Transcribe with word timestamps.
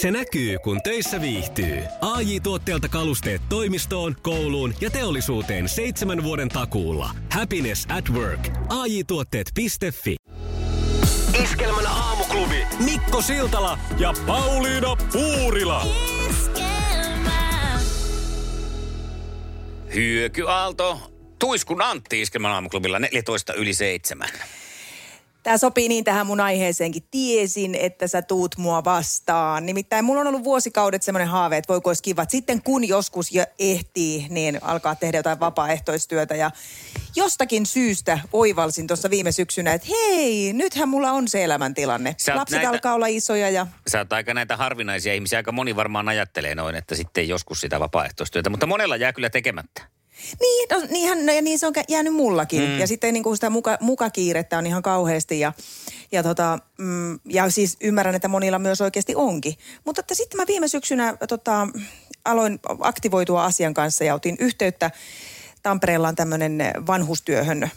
Se 0.00 0.10
näkyy, 0.10 0.58
kun 0.58 0.82
töissä 0.82 1.20
viihtyy. 1.20 1.82
ai 2.00 2.40
tuotteelta 2.40 2.88
kalusteet 2.88 3.42
toimistoon, 3.48 4.16
kouluun 4.22 4.74
ja 4.80 4.90
teollisuuteen 4.90 5.68
seitsemän 5.68 6.22
vuoden 6.22 6.48
takuulla. 6.48 7.10
Happiness 7.32 7.86
at 7.88 8.10
work. 8.10 8.48
ai 8.68 9.04
tuotteetfi 9.06 9.66
Iskelmän 11.42 11.86
aamuklubi. 11.86 12.66
Mikko 12.84 13.22
Siltala 13.22 13.78
ja 13.98 14.14
Pauliina 14.26 14.96
Puurila. 15.12 15.86
Hyökyaalto. 19.94 21.00
Tuiskun 21.38 21.82
Antti 21.82 22.20
Iskelmän 22.20 22.52
aamuklubilla 22.52 22.98
14 22.98 23.54
yli 23.54 23.74
7. 23.74 24.28
Tämä 25.48 25.58
sopii 25.58 25.88
niin 25.88 26.04
tähän 26.04 26.26
mun 26.26 26.40
aiheeseenkin. 26.40 27.02
Tiesin, 27.10 27.74
että 27.74 28.08
sä 28.08 28.22
tuut 28.22 28.56
mua 28.56 28.84
vastaan. 28.84 29.66
Nimittäin 29.66 30.04
mulla 30.04 30.20
on 30.20 30.26
ollut 30.26 30.44
vuosikaudet 30.44 31.02
semmoinen 31.02 31.28
haave, 31.28 31.56
että 31.56 31.72
voiko 31.72 31.90
olisi 31.90 32.02
kiva, 32.02 32.22
että 32.22 32.30
sitten 32.30 32.62
kun 32.62 32.88
joskus 32.88 33.32
jo 33.32 33.44
ehtii, 33.58 34.26
niin 34.30 34.58
alkaa 34.62 34.94
tehdä 34.94 35.18
jotain 35.18 35.40
vapaaehtoistyötä. 35.40 36.34
Ja 36.34 36.50
jostakin 37.16 37.66
syystä 37.66 38.18
oivalsin 38.32 38.86
tuossa 38.86 39.10
viime 39.10 39.32
syksynä, 39.32 39.72
että 39.72 39.88
hei, 39.90 40.52
nythän 40.52 40.88
mulla 40.88 41.12
on 41.12 41.28
se 41.28 41.44
elämäntilanne. 41.44 42.16
Lapset 42.34 42.56
näitä, 42.56 42.70
alkaa 42.70 42.94
olla 42.94 43.06
isoja 43.06 43.50
ja... 43.50 43.66
Sä 43.86 43.98
oot 43.98 44.12
aika 44.12 44.34
näitä 44.34 44.56
harvinaisia 44.56 45.14
ihmisiä. 45.14 45.38
Aika 45.38 45.52
moni 45.52 45.76
varmaan 45.76 46.08
ajattelee 46.08 46.54
noin, 46.54 46.74
että 46.74 46.94
sitten 46.94 47.28
joskus 47.28 47.60
sitä 47.60 47.80
vapaaehtoistyötä. 47.80 48.50
Mutta 48.50 48.66
monella 48.66 48.96
jää 48.96 49.12
kyllä 49.12 49.30
tekemättä. 49.30 49.97
Niin, 50.40 50.68
no, 50.70 50.82
niinhän, 50.90 51.26
no, 51.26 51.32
ja 51.32 51.42
niin 51.42 51.58
se 51.58 51.66
on 51.66 51.72
jäänyt 51.88 52.14
mullakin. 52.14 52.62
Mm. 52.62 52.78
Ja 52.78 52.86
sitten 52.86 53.14
niin 53.14 53.22
kuin 53.22 53.36
sitä 53.36 53.50
muka, 53.50 53.78
mukakiirettä 53.80 54.58
on 54.58 54.66
ihan 54.66 54.82
kauheasti. 54.82 55.40
Ja, 55.40 55.52
ja, 56.12 56.22
tota, 56.22 56.58
mm, 56.78 57.18
ja 57.24 57.50
siis 57.50 57.76
ymmärrän, 57.82 58.14
että 58.14 58.28
monilla 58.28 58.58
myös 58.58 58.80
oikeasti 58.80 59.14
onkin. 59.14 59.54
Mutta 59.84 60.00
että 60.00 60.14
sitten 60.14 60.36
mä 60.36 60.44
viime 60.46 60.68
syksynä 60.68 61.16
tota, 61.28 61.68
aloin 62.24 62.58
aktivoitua 62.80 63.44
asian 63.44 63.74
kanssa 63.74 64.04
ja 64.04 64.14
otin 64.14 64.36
yhteyttä. 64.40 64.90
Tampereella 65.62 66.08
on 66.08 66.16
tämmöinen 66.16 66.58
vanhustyöhön 66.86 67.70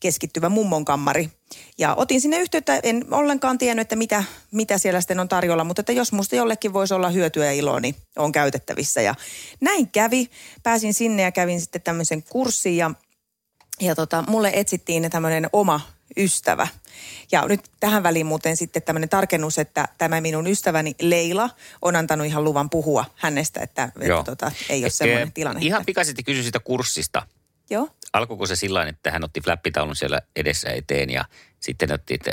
keskittyvä 0.00 0.48
mummonkammari. 0.48 1.30
Ja 1.78 1.94
otin 1.94 2.20
sinne 2.20 2.38
yhteyttä, 2.38 2.80
en 2.82 3.04
ollenkaan 3.10 3.58
tiennyt, 3.58 3.82
että 3.82 3.96
mitä, 3.96 4.24
mitä 4.50 4.78
siellä 4.78 5.00
sitten 5.00 5.20
on 5.20 5.28
tarjolla, 5.28 5.64
mutta 5.64 5.80
että 5.80 5.92
jos 5.92 6.12
musta 6.12 6.36
jollekin 6.36 6.72
voisi 6.72 6.94
olla 6.94 7.10
hyötyä 7.10 7.44
ja 7.44 7.52
iloa, 7.52 7.80
niin 7.80 7.94
on 8.16 8.32
käytettävissä. 8.32 9.00
Ja 9.00 9.14
näin 9.60 9.90
kävi. 9.90 10.30
Pääsin 10.62 10.94
sinne 10.94 11.22
ja 11.22 11.32
kävin 11.32 11.60
sitten 11.60 11.82
tämmöisen 11.82 12.22
kurssin 12.22 12.76
ja, 12.76 12.90
ja 13.80 13.94
tota, 13.94 14.24
mulle 14.28 14.50
etsittiin 14.54 15.10
tämmöinen 15.10 15.48
oma 15.52 15.80
ystävä. 16.16 16.68
Ja 17.32 17.44
nyt 17.48 17.60
tähän 17.80 18.02
väliin 18.02 18.26
muuten 18.26 18.56
sitten 18.56 18.82
tämmöinen 18.82 19.08
tarkennus, 19.08 19.58
että 19.58 19.88
tämä 19.98 20.20
minun 20.20 20.46
ystäväni 20.46 20.94
Leila 21.00 21.50
on 21.82 21.96
antanut 21.96 22.26
ihan 22.26 22.44
luvan 22.44 22.70
puhua 22.70 23.04
hänestä, 23.16 23.60
että, 23.60 23.92
että 24.00 24.22
tota, 24.24 24.52
ei 24.68 24.84
ole 24.84 24.90
semmoinen 24.90 25.32
tilanne. 25.32 25.60
Ihan 25.62 25.84
pikaisesti 25.86 26.22
kysy 26.22 26.42
sitä 26.42 26.60
kurssista. 26.60 27.26
Joo. 27.70 27.88
Alkoiko 28.12 28.46
se 28.46 28.56
sillä 28.56 28.86
että 28.86 29.10
hän 29.10 29.24
otti 29.24 29.40
flappitaulun 29.40 29.96
siellä 29.96 30.20
edessä 30.36 30.70
eteen 30.70 31.10
ja 31.10 31.24
sitten 31.60 31.92
otti, 31.92 32.14
että 32.14 32.30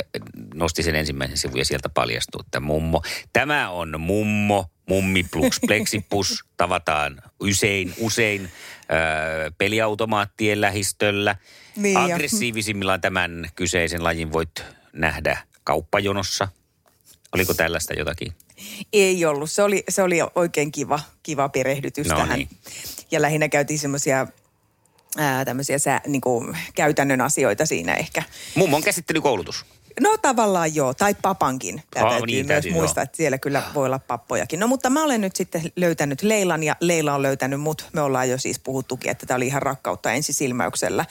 nosti 0.54 0.82
sen 0.82 0.94
ensimmäisen 0.94 1.36
sivun 1.36 1.58
ja 1.58 1.64
sieltä 1.64 1.88
paljastui, 1.88 2.42
että 2.46 2.60
mummo. 2.60 3.02
Tämä 3.32 3.70
on 3.70 4.00
mummo, 4.00 4.70
mummi 4.88 5.24
plus 5.32 5.60
plexipus. 5.66 6.44
Tavataan 6.56 7.22
usein, 7.40 7.94
usein 7.98 8.44
äh, 8.44 9.54
peliautomaattien 9.58 10.60
lähistöllä. 10.60 11.36
Niin 11.76 11.96
Aggressiivisimmillaan 11.96 13.00
tämän 13.00 13.50
kyseisen 13.54 14.04
lajin 14.04 14.32
voit 14.32 14.64
nähdä 14.92 15.42
kauppajonossa. 15.64 16.48
Oliko 17.34 17.54
tällaista 17.54 17.94
jotakin? 17.94 18.32
Ei 18.92 19.24
ollut. 19.24 19.50
Se 19.50 19.62
oli, 19.62 19.84
se 19.88 20.02
oli 20.02 20.18
oikein 20.34 20.72
kiva, 20.72 21.00
kiva 21.22 21.48
perehdytys 21.48 22.06
no 22.06 22.16
tähän. 22.16 22.38
Niin. 22.38 22.48
Ja 23.10 23.22
lähinnä 23.22 23.48
käytiin 23.48 23.78
semmoisia 23.78 24.26
ää, 25.16 25.44
tämmöisiä 25.44 25.78
sä, 25.78 26.00
niin 26.06 26.20
kuin, 26.20 26.56
käytännön 26.74 27.20
asioita 27.20 27.66
siinä 27.66 27.94
ehkä. 27.94 28.22
Mummon 28.54 28.82
käsittelykoulutus. 28.82 29.64
No 30.00 30.16
tavallaan 30.22 30.74
joo, 30.74 30.94
tai 30.94 31.14
papankin. 31.22 31.82
Tämä 31.90 32.06
oh, 32.06 32.12
täytyy 32.12 32.26
niin, 32.26 32.46
myös 32.46 32.54
täytyy, 32.54 32.72
muistaa, 32.72 33.00
joo. 33.00 33.04
että 33.04 33.16
siellä 33.16 33.38
kyllä 33.38 33.62
voi 33.74 33.86
olla 33.86 33.98
pappojakin. 33.98 34.60
No 34.60 34.66
mutta 34.66 34.90
mä 34.90 35.04
olen 35.04 35.20
nyt 35.20 35.36
sitten 35.36 35.62
löytänyt 35.76 36.22
Leilan 36.22 36.62
ja 36.62 36.76
Leila 36.80 37.14
on 37.14 37.22
löytänyt 37.22 37.60
mut. 37.60 37.86
Me 37.92 38.00
ollaan 38.00 38.30
jo 38.30 38.38
siis 38.38 38.58
puhuttukin, 38.58 39.10
että 39.10 39.26
tämä 39.26 39.36
oli 39.36 39.46
ihan 39.46 39.62
rakkautta 39.62 40.12
ensisilmäyksellä. 40.12 41.04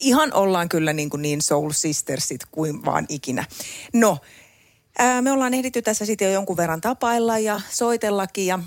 Ihan 0.00 0.32
ollaan 0.32 0.68
kyllä 0.68 0.92
niin, 0.92 1.10
kuin 1.10 1.22
niin 1.22 1.42
soul 1.42 1.70
sistersit 1.70 2.40
kuin 2.50 2.84
vaan 2.84 3.06
ikinä. 3.08 3.44
No, 3.92 4.18
ää, 4.98 5.22
me 5.22 5.32
ollaan 5.32 5.54
ehditty 5.54 5.82
tässä 5.82 6.06
sitten 6.06 6.26
jo 6.26 6.32
jonkun 6.34 6.56
verran 6.56 6.80
tapailla 6.80 7.38
ja 7.38 7.60
soitellakin 7.70 8.46
ja 8.46 8.58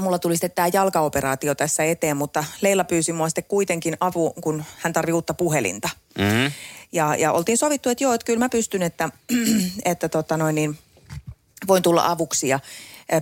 mulla 0.00 0.18
tuli 0.18 0.34
sitten 0.34 0.50
tämä 0.50 0.68
jalkaoperaatio 0.72 1.54
tässä 1.54 1.84
eteen, 1.84 2.16
mutta 2.16 2.44
Leila 2.60 2.84
pyysi 2.84 3.12
mua 3.12 3.28
sitten 3.28 3.44
kuitenkin 3.44 3.96
apu, 4.00 4.30
kun 4.30 4.64
hän 4.78 4.92
tarvii 4.92 5.12
uutta 5.12 5.34
puhelinta. 5.34 5.88
Mm-hmm. 6.18 6.52
Ja, 6.92 7.14
ja 7.14 7.32
oltiin 7.32 7.58
sovittu, 7.58 7.88
että 7.88 8.04
joo, 8.04 8.12
että 8.12 8.24
kyllä 8.24 8.38
mä 8.38 8.48
pystyn, 8.48 8.82
että, 8.82 9.08
että 9.84 10.08
tota 10.08 10.36
noin 10.36 10.54
niin, 10.54 10.78
voin 11.68 11.82
tulla 11.82 12.10
avuksi 12.10 12.48
ja 12.48 12.60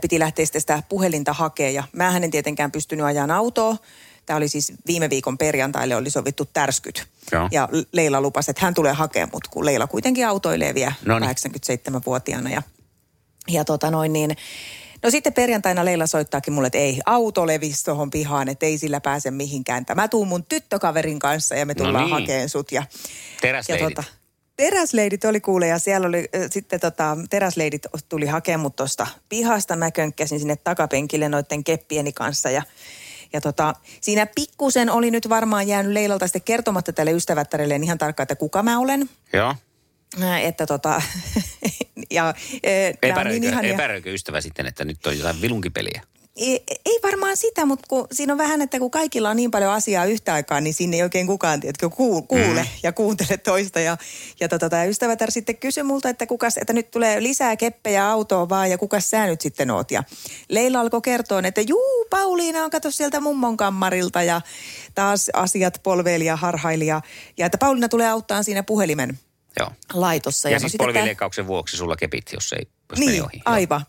piti 0.01 0.19
lähteä 0.19 0.47
sitten 0.47 0.61
sitä 0.61 0.83
puhelinta 0.89 1.33
hakemaan. 1.33 1.75
Ja 1.75 1.85
mä 1.93 2.17
en 2.17 2.31
tietenkään 2.31 2.73
pystynyt 2.73 3.07
ajamaan 3.07 3.31
autoa. 3.31 3.77
Tämä 4.27 4.37
oli 4.37 4.49
siis 4.49 4.73
viime 4.87 5.11
viikon 5.11 5.39
perjantaille 5.39 5.97
oli 5.97 6.11
sovittu 6.11 6.45
tärskyt. 6.45 7.07
Joo. 7.33 7.49
Ja 7.51 7.69
Leila 7.93 8.21
lupasi, 8.21 8.51
että 8.51 8.65
hän 8.65 8.75
tulee 8.75 8.93
hakemaan 8.93 9.31
mut, 9.33 9.49
kun 9.49 9.65
Leila 9.65 9.87
kuitenkin 9.87 10.27
autoilee 10.27 10.75
vielä 10.75 10.93
Noniin. 11.05 11.31
87-vuotiaana. 11.31 12.51
Ja, 12.51 12.63
ja 13.49 13.65
tota 13.65 13.91
noin 13.91 14.13
niin, 14.13 14.37
No 15.05 15.11
sitten 15.11 15.33
perjantaina 15.33 15.85
Leila 15.85 16.07
soittaakin 16.07 16.53
mulle, 16.53 16.67
että 16.67 16.79
ei 16.79 17.01
auto 17.07 17.47
levisi 17.47 17.85
tuohon 17.85 18.11
pihaan, 18.11 18.49
että 18.49 18.67
ei 18.67 18.79
sillä 18.79 19.01
pääse 19.01 19.31
mihinkään. 19.31 19.85
Mä 19.95 20.09
tuun 20.09 20.29
mun 20.29 20.45
tyttökaverin 20.45 21.19
kanssa 21.19 21.55
ja 21.55 21.67
me 21.67 21.75
tullaan 21.75 21.95
no 21.95 22.17
niin. 22.17 22.21
hakeen 22.21 22.49
sut. 22.49 22.73
Ja, 22.73 22.83
Teräsleidit. 23.41 23.83
Ja 23.83 23.89
tota, 23.89 24.05
teräsleidit 24.57 25.25
oli 25.25 25.41
kuule 25.41 25.67
ja 25.67 25.79
siellä 25.79 26.07
oli 26.07 26.29
äh, 26.37 26.47
sitten 26.51 26.81
tota, 26.81 27.17
teräsleidit 27.31 27.87
tuli 28.09 28.27
hakemaan 28.27 28.61
mut 28.61 28.77
tuosta 28.77 29.07
pihasta. 29.29 29.77
Mä 29.77 29.91
könkkäsin 29.91 30.39
sinne 30.39 30.57
takapenkille 30.57 31.29
noiden 31.29 31.65
keppieni 31.65 32.13
kanssa 32.13 32.51
ja 32.51 32.63
ja 33.33 33.41
tota, 33.41 33.75
siinä 34.01 34.27
pikkusen 34.27 34.91
oli 34.91 35.11
nyt 35.11 35.29
varmaan 35.29 35.69
jäänyt 35.69 35.93
Leilalta 35.93 36.27
sitten 36.27 36.43
kertomatta 36.43 36.93
tälle 36.93 37.13
ystävättärelle 37.13 37.77
ihan 37.77 37.99
tarkkaan, 37.99 38.25
että 38.25 38.37
kuka 38.37 38.63
mä 38.63 38.79
olen. 38.79 39.11
Joo. 39.33 39.55
Että 40.43 40.67
tota, 40.67 41.03
ja, 42.11 42.35
epäröikö, 43.03 43.41
niin 43.41 43.45
ihania. 43.53 43.75
epäröikö 43.75 44.13
ystävä 44.13 44.41
sitten, 44.41 44.67
että 44.67 44.85
nyt 44.85 45.07
on 45.07 45.19
jotain 45.19 45.41
vilunkipeliä? 45.41 46.03
Ei, 46.37 46.63
ei 46.85 46.99
varmaan 47.03 47.37
sitä, 47.37 47.67
mutta 47.67 47.87
kun 47.89 48.07
siinä 48.13 48.33
on 48.33 48.39
vähän, 48.39 48.63
että 48.63 48.79
kun 48.79 48.91
kaikilla 48.91 49.31
on 49.31 49.37
niin 49.37 49.51
paljon 49.51 49.73
asiaa 49.73 50.05
yhtä 50.05 50.35
aikaa, 50.35 50.61
niin 50.61 50.75
sinne 50.75 50.97
ei 50.97 51.03
oikein 51.03 51.27
kukaan 51.27 51.61
tiedätkö, 51.61 51.91
kuule 51.91 52.63
mm. 52.63 52.69
ja 52.83 52.93
kuuntele 52.93 53.37
toista. 53.37 53.81
Ja, 53.81 53.97
ja 54.41 54.49
tota, 54.49 54.71
tämä 54.71 54.85
ystävätär 54.85 55.31
sitten 55.31 55.57
kysyi 55.57 55.83
multa, 55.83 56.09
että, 56.09 56.27
kukas, 56.27 56.57
että 56.57 56.73
nyt 56.73 56.91
tulee 56.91 57.23
lisää 57.23 57.57
keppejä 57.57 58.09
autoon 58.09 58.49
vaan 58.49 58.71
ja 58.71 58.79
kuka 58.79 59.01
sä 59.01 59.27
nyt 59.27 59.41
sitten 59.41 59.71
oot. 59.71 59.91
Ja 59.91 60.05
Leila 60.49 60.81
alkoi 60.81 61.01
kertoa, 61.01 61.43
että 61.45 61.61
juu, 61.61 62.07
Pauliina 62.11 62.65
on 62.65 62.71
kato 62.71 62.91
sieltä 62.91 63.21
mummon 63.21 63.57
kammarilta 63.57 64.23
ja 64.23 64.41
taas 64.95 65.31
asiat 65.33 65.81
polveili 65.83 66.25
ja 66.25 66.37
harhaili. 66.37 66.87
Ja, 66.87 67.01
ja 67.37 67.47
että 67.47 67.59
Pauliina 67.59 67.89
tulee 67.89 68.09
auttaa 68.09 68.43
siinä 68.43 68.63
puhelimen 68.63 69.19
Joo. 69.59 69.71
laitossa. 69.93 70.49
Ja, 70.49 70.53
ja 70.53 70.57
no 70.57 70.61
siis 70.61 70.77
polvileikkauksen 70.79 71.47
vuoksi 71.47 71.77
sulla 71.77 71.97
kepit, 71.97 72.33
jos 72.33 72.53
ei 72.53 72.69
jos 72.91 72.99
niin, 72.99 73.23
ohi. 73.23 73.43
aivan. 73.45 73.87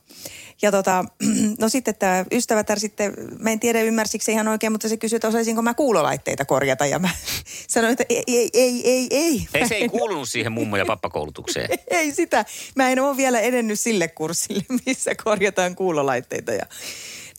Ja 0.62 0.72
tota, 0.72 1.06
no 1.60 1.70
sitten 1.70 1.96
tämä 1.96 2.26
ystävätär 2.32 2.80
sitten, 2.80 3.14
mä 3.40 3.52
en 3.52 3.60
tiedä 3.60 3.82
ymmärsikö 3.82 4.24
se 4.24 4.32
ihan 4.32 4.48
oikein, 4.48 4.72
mutta 4.72 4.90
se 4.90 4.98
kysyi, 4.98 5.16
että 5.16 5.28
osaisinko 5.28 5.62
mä 5.62 5.74
kuulolaitteita 5.74 6.46
korjata. 6.46 6.86
Ja 6.86 7.00
mä 7.00 7.10
sanoin, 7.68 7.92
että 7.92 8.06
ei, 8.10 8.24
ei, 8.28 8.50
ei, 8.54 8.84
ei. 8.86 9.08
Ei, 9.12 9.48
ei 9.54 9.68
se 9.68 9.76
ei 9.76 9.90
kuulunut 10.00 10.30
siihen 10.30 10.52
mummo- 10.52 10.78
ja 10.78 10.86
pappakoulutukseen. 10.86 11.70
ei 11.88 12.12
sitä. 12.12 12.46
Mä 12.76 12.90
en 12.90 13.00
ole 13.00 13.18
vielä 13.18 13.40
edennyt 13.40 13.80
sille 13.80 14.08
kurssille, 14.08 14.64
missä 14.86 15.12
korjataan 15.24 15.76
kuulolaitteita. 15.76 16.52
Ja 16.52 16.66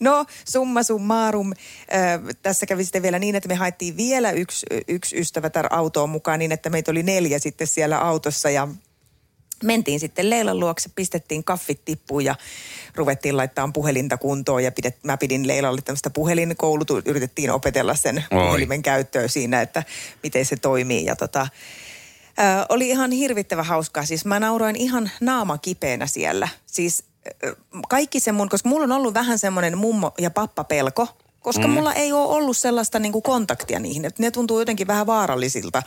No, 0.01 0.25
summa 0.49 0.83
summarum. 0.83 1.51
Äh, 1.93 2.35
tässä 2.41 2.65
kävi 2.65 2.83
sitten 2.83 3.01
vielä 3.01 3.19
niin, 3.19 3.35
että 3.35 3.49
me 3.49 3.55
haettiin 3.55 3.97
vielä 3.97 4.31
yksi, 4.31 4.65
yksi 4.87 5.19
ystävätär 5.19 5.67
autoon 5.69 6.09
mukaan 6.09 6.39
niin, 6.39 6.51
että 6.51 6.69
meitä 6.69 6.91
oli 6.91 7.03
neljä 7.03 7.39
sitten 7.39 7.67
siellä 7.67 7.99
autossa 7.99 8.49
ja 8.49 8.67
mentiin 9.63 9.99
sitten 9.99 10.29
Leilan 10.29 10.59
luokse, 10.59 10.89
pistettiin 10.95 11.43
kaffit 11.43 11.85
tippuun 11.85 12.25
ja 12.25 12.35
ruvettiin 12.95 13.37
laittaa 13.37 13.69
puhelinta 13.73 14.17
kuntoon 14.17 14.63
ja 14.63 14.71
pidet, 14.71 15.03
mä 15.03 15.17
pidin 15.17 15.47
Leilalle 15.47 15.81
tämmöistä 15.81 16.09
puhelinkoulutu, 16.09 17.01
yritettiin 17.05 17.51
opetella 17.51 17.95
sen 17.95 18.17
Oi. 18.17 18.45
puhelimen 18.45 18.81
käyttöä 18.81 19.27
siinä, 19.27 19.61
että 19.61 19.83
miten 20.23 20.45
se 20.45 20.55
toimii 20.55 21.05
ja 21.05 21.15
tota, 21.15 21.47
Ö, 22.39 22.65
oli 22.69 22.89
ihan 22.89 23.11
hirvittävä 23.11 23.63
hauskaa. 23.63 24.05
Siis 24.05 24.25
mä 24.25 24.39
nauroin 24.39 24.75
ihan 24.75 25.11
naama 25.21 25.57
kipeänä 25.57 26.07
siellä. 26.07 26.47
Siis 26.65 27.03
kaikki 27.89 28.19
se 28.19 28.31
mun, 28.31 28.49
koska 28.49 28.69
mulla 28.69 28.83
on 28.83 28.91
ollut 28.91 29.13
vähän 29.13 29.39
semmoinen 29.39 29.77
mummo 29.77 30.13
ja 30.17 30.29
pappa 30.29 30.63
pelko, 30.63 31.07
koska 31.41 31.67
mm. 31.67 31.73
mulla 31.73 31.93
ei 31.93 32.11
ole 32.11 32.27
ollut 32.27 32.57
sellaista 32.57 32.99
niin 32.99 33.11
kuin 33.11 33.23
kontaktia 33.23 33.79
niihin. 33.79 34.05
Että 34.05 34.23
ne 34.23 34.31
tuntuu 34.31 34.59
jotenkin 34.59 34.87
vähän 34.87 35.07
vaarallisilta. 35.07 35.83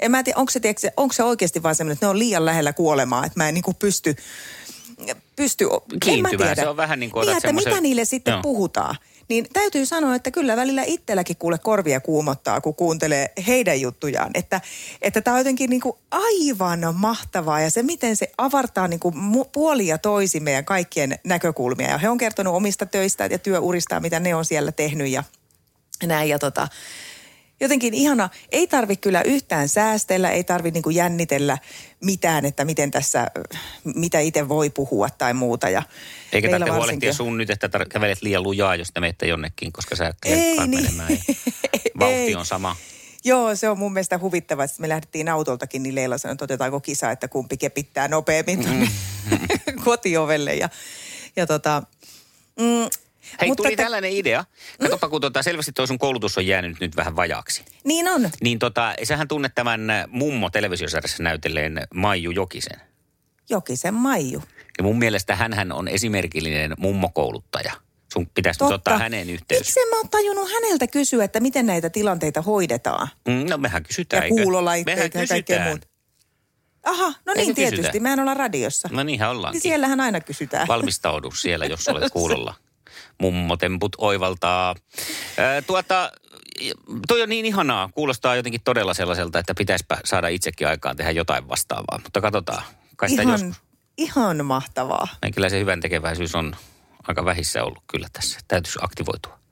En 0.00 0.10
mä 0.10 0.22
tiedä, 0.22 0.38
onko 0.38 0.50
se, 0.50 0.60
tiedätkö, 0.60 0.90
onko 0.96 1.12
se 1.12 1.22
oikeasti 1.22 1.62
vaan 1.62 1.74
semmoinen, 1.74 1.92
että 1.92 2.06
ne 2.06 2.10
on 2.10 2.18
liian 2.18 2.44
lähellä 2.44 2.72
kuolemaa, 2.72 3.26
että 3.26 3.40
mä 3.40 3.48
en 3.48 3.54
niin 3.54 3.64
kuin 3.64 3.76
pysty 3.76 4.16
pysty... 5.36 5.68
Kiintymään, 6.04 6.56
se 6.56 6.68
on 6.68 6.76
vähän 6.76 7.00
niin 7.00 7.10
kuin 7.10 7.20
niin, 7.20 7.36
että 7.36 7.48
semmoisen... 7.48 7.72
mitä 7.72 7.80
niille 7.80 8.04
sitten 8.04 8.32
Joo. 8.32 8.42
puhutaan. 8.42 8.96
Niin 9.28 9.46
täytyy 9.52 9.86
sanoa, 9.86 10.14
että 10.14 10.30
kyllä 10.30 10.56
välillä 10.56 10.82
itselläkin 10.86 11.36
kuule 11.36 11.58
korvia 11.58 12.00
kuumottaa, 12.00 12.60
kun 12.60 12.74
kuuntelee 12.74 13.32
heidän 13.46 13.80
juttujaan. 13.80 14.30
Että 14.34 14.60
että 15.02 15.32
on 15.32 15.38
jotenkin 15.38 15.70
niin 15.70 15.80
kuin 15.80 15.96
aivan 16.10 16.80
mahtavaa 16.94 17.60
ja 17.60 17.70
se, 17.70 17.82
miten 17.82 18.16
se 18.16 18.32
avartaa 18.38 18.88
niin 18.88 19.00
kuin 19.00 19.14
puoli 19.52 19.86
ja 19.86 19.98
toisi 19.98 20.40
meidän 20.40 20.64
kaikkien 20.64 21.18
näkökulmia. 21.24 21.90
Ja 21.90 21.98
he 21.98 22.08
on 22.08 22.18
kertonut 22.18 22.54
omista 22.54 22.86
töistä 22.86 23.26
ja 23.26 23.38
työuristaan, 23.38 24.02
mitä 24.02 24.20
ne 24.20 24.34
on 24.34 24.44
siellä 24.44 24.72
tehnyt 24.72 25.08
ja 25.08 25.24
näin. 26.06 26.28
Ja 26.28 26.38
tota, 26.38 26.68
jotenkin 27.62 27.94
ihana, 27.94 28.28
ei 28.52 28.66
tarvi 28.66 28.96
kyllä 28.96 29.22
yhtään 29.22 29.68
säästellä, 29.68 30.30
ei 30.30 30.44
tarvi 30.44 30.70
niin 30.70 30.82
kuin 30.82 30.96
jännitellä 30.96 31.58
mitään, 32.00 32.44
että 32.44 32.64
miten 32.64 32.90
tässä, 32.90 33.26
mitä 33.94 34.20
itse 34.20 34.48
voi 34.48 34.70
puhua 34.70 35.10
tai 35.10 35.34
muuta. 35.34 35.68
Ja 35.68 35.82
Eikä 36.32 36.48
tarvitse 36.48 36.58
varsinkin... 36.58 36.74
huolehtia 36.74 37.12
sun 37.12 37.36
nyt, 37.36 37.50
että 37.50 37.66
tar- 37.66 37.88
kävelet 37.88 38.22
liian 38.22 38.42
lujaa, 38.42 38.76
jos 38.76 38.90
te 38.94 39.00
menette 39.00 39.26
jonnekin, 39.26 39.72
koska 39.72 39.96
sä 39.96 40.14
ei, 40.24 40.58
niin. 40.66 40.70
menemään. 40.70 41.18
Vauhti 42.00 42.34
on 42.34 42.46
sama. 42.46 42.76
Joo, 43.24 43.56
se 43.56 43.68
on 43.68 43.78
mun 43.78 43.92
mielestä 43.92 44.18
huvittavaa. 44.18 44.66
Sitten 44.66 44.84
me 44.84 44.88
lähdettiin 44.88 45.28
autoltakin, 45.28 45.82
niin 45.82 45.94
Leila 45.94 46.18
sanoi, 46.18 46.32
että 46.32 46.44
otetaanko 46.44 46.80
kisa, 46.80 47.10
että 47.10 47.28
kumpi 47.28 47.56
kepittää 47.56 48.08
nopeammin 48.08 48.64
tuonne 48.64 48.88
mm. 49.30 49.38
kotiovelle. 49.84 50.54
Ja, 50.54 50.68
ja 51.36 51.46
tota, 51.46 51.82
mm, 52.58 52.88
Hei, 53.40 53.48
Mutta 53.48 53.62
tuli 53.62 53.76
t- 53.76 53.76
tällainen 53.76 54.10
idea. 54.12 54.44
Katsopa, 54.80 55.08
kun 55.08 55.20
tota, 55.20 55.42
selvästi 55.42 55.72
tuo 55.72 55.86
sun 55.86 55.98
koulutus 55.98 56.38
on 56.38 56.46
jäänyt 56.46 56.80
nyt 56.80 56.96
vähän 56.96 57.16
vajaaksi. 57.16 57.64
Niin 57.84 58.08
on. 58.08 58.30
Niin 58.40 58.58
tota, 58.58 58.94
sähän 59.04 59.28
tunnet 59.28 59.54
tämän 59.54 59.80
mummo 60.08 60.50
televisiosarjassa 60.50 61.22
näytelleen 61.22 61.80
Maiju 61.94 62.30
Jokisen. 62.30 62.80
Jokisen 63.50 63.94
Maiju. 63.94 64.42
Ja 64.78 64.84
mun 64.84 64.98
mielestä 64.98 65.36
hän 65.36 65.72
on 65.72 65.88
esimerkillinen 65.88 66.74
mummokouluttaja. 66.78 67.72
Sun 68.12 68.26
pitäisi 68.34 68.58
Totta. 68.58 68.74
ottaa 68.74 68.98
hänen 68.98 69.30
yhteys. 69.30 69.60
Miksi 69.60 69.80
mä 69.90 69.96
oon 69.96 70.08
tajunnut 70.08 70.52
häneltä 70.52 70.86
kysyä, 70.86 71.24
että 71.24 71.40
miten 71.40 71.66
näitä 71.66 71.90
tilanteita 71.90 72.42
hoidetaan? 72.42 73.08
Mm, 73.28 73.46
no 73.50 73.58
mehän 73.58 73.82
kysytään, 73.82 74.22
Ja 74.22 74.28
kuulolaitteet 74.28 75.14
ja 75.14 75.26
kaikkea 75.26 75.64
muuta. 75.64 75.86
Aha, 76.84 77.12
no 77.26 77.34
niin 77.34 77.54
tietysti. 77.54 77.76
Kysytä? 77.82 78.00
Mehän 78.00 78.20
ollaan 78.20 78.36
radiossa. 78.36 78.88
No 78.92 79.02
niinhän 79.02 79.30
ollaankin. 79.30 79.56
Niin 79.56 79.62
siellähän 79.62 80.00
aina 80.00 80.20
kysytään. 80.20 80.68
Valmistaudu 80.68 81.30
siellä, 81.30 81.66
jos 81.66 81.88
olet 81.88 82.12
kuulolla. 82.12 82.54
Mummotemput 83.20 83.92
oivaltaa. 83.98 84.74
Ää, 85.38 85.62
tuota, 85.62 86.12
toi 87.08 87.22
on 87.22 87.28
niin 87.28 87.46
ihanaa. 87.46 87.90
Kuulostaa 87.94 88.36
jotenkin 88.36 88.60
todella 88.64 88.94
sellaiselta, 88.94 89.38
että 89.38 89.54
pitäisipä 89.54 89.98
saada 90.04 90.28
itsekin 90.28 90.68
aikaan 90.68 90.96
tehdä 90.96 91.10
jotain 91.10 91.48
vastaavaa. 91.48 92.00
Mutta 92.02 92.20
katsotaan. 92.20 92.62
Kai 92.96 93.08
ihan, 93.12 93.28
joskus. 93.28 93.62
ihan 93.98 94.46
mahtavaa. 94.46 95.08
Ja 95.22 95.30
kyllä 95.30 95.48
se 95.48 95.60
hyvän 95.60 95.80
tekeväisyys 95.80 96.34
on 96.34 96.56
aika 97.08 97.24
vähissä 97.24 97.64
ollut 97.64 97.82
kyllä 97.90 98.08
tässä. 98.12 98.40
Täytyisi 98.48 98.78
aktivoitua. 98.82 99.42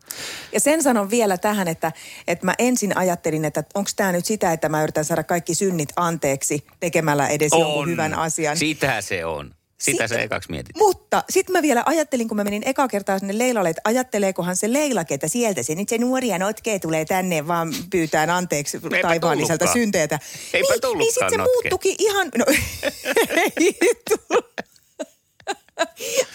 Ja 0.52 0.60
sen 0.60 0.82
sanon 0.82 1.10
vielä 1.10 1.38
tähän, 1.38 1.68
että, 1.68 1.92
että 2.26 2.46
mä 2.46 2.54
ensin 2.58 2.96
ajattelin, 2.96 3.44
että 3.44 3.64
onko 3.74 3.90
tämä 3.96 4.12
nyt 4.12 4.24
sitä, 4.24 4.52
että 4.52 4.68
mä 4.68 4.82
yritän 4.82 5.04
saada 5.04 5.24
kaikki 5.24 5.54
synnit 5.54 5.88
anteeksi 5.96 6.66
tekemällä 6.80 7.28
edes 7.28 7.52
on. 7.52 7.60
jonkun 7.60 7.88
hyvän 7.88 8.14
asian. 8.14 8.56
Sitä 8.56 9.00
se 9.00 9.24
on. 9.24 9.54
Sitä 9.80 10.08
se 10.08 10.22
ekaksi 10.22 10.50
mietit. 10.50 10.76
Mutta 10.76 11.24
sitten 11.30 11.52
mä 11.52 11.62
vielä 11.62 11.82
ajattelin, 11.86 12.28
kun 12.28 12.36
mä 12.36 12.44
menin 12.44 12.62
eka 12.66 12.88
kertaa 12.88 13.18
sinne 13.18 13.38
Leilalle, 13.38 13.68
että 13.68 13.80
ajatteleekohan 13.84 14.56
se 14.56 14.72
Leila, 14.72 15.04
että 15.10 15.28
sieltä 15.28 15.62
se 15.62 15.74
nyt 15.74 15.88
se 15.88 15.98
nuoria 15.98 16.38
notkee 16.38 16.78
tulee 16.78 17.04
tänne 17.04 17.46
vaan 17.46 17.74
pyytään 17.90 18.30
anteeksi 18.30 18.80
taivaaniselta 19.02 19.72
synteitä. 19.72 20.18
Eipä 20.54 20.74
niin, 20.82 20.98
niin 20.98 21.12
sitten 21.12 21.30
se 21.30 21.38
muuttukin 21.38 21.94
ihan, 21.98 22.30
no 22.38 22.44
ei 23.60 23.78
tullut. 24.08 24.46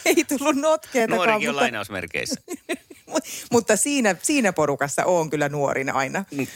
ei 0.06 0.24
tullut 0.38 0.56
notkeeta. 0.56 1.16
Nuorikin 1.16 1.36
on 1.36 1.42
mutta... 1.42 1.62
lainausmerkeissä. 1.62 2.42
mutta 3.54 3.76
siinä, 3.76 4.16
siinä 4.22 4.54
porukassa 4.54 5.06
on 5.06 5.30
kyllä 5.30 5.50
nuorin 5.50 5.94
aina. 5.94 6.26
Mm. 6.32 6.48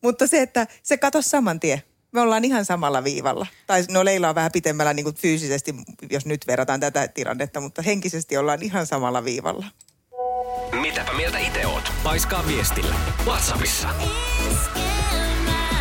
Mutta 0.00 0.26
se, 0.26 0.42
että 0.42 0.66
se 0.82 0.96
katosi 0.96 1.28
saman 1.28 1.60
tien 1.60 1.82
me 2.16 2.20
ollaan 2.20 2.44
ihan 2.44 2.64
samalla 2.64 3.04
viivalla. 3.04 3.46
Tai 3.66 3.84
no 3.90 4.04
Leila 4.04 4.28
on 4.28 4.34
vähän 4.34 4.52
pitemmällä 4.52 4.94
niin 4.94 5.04
kuin 5.04 5.16
fyysisesti, 5.16 5.74
jos 6.10 6.26
nyt 6.26 6.46
verrataan 6.46 6.80
tätä 6.80 7.08
tilannetta, 7.08 7.60
mutta 7.60 7.82
henkisesti 7.82 8.36
ollaan 8.36 8.62
ihan 8.62 8.86
samalla 8.86 9.24
viivalla. 9.24 9.66
Mitäpä 10.80 11.12
mieltä 11.12 11.38
itse 11.38 11.66
oot? 11.66 11.92
Paiskaa 12.02 12.44
viestillä. 12.48 12.94
Whatsappissa. 13.24 13.88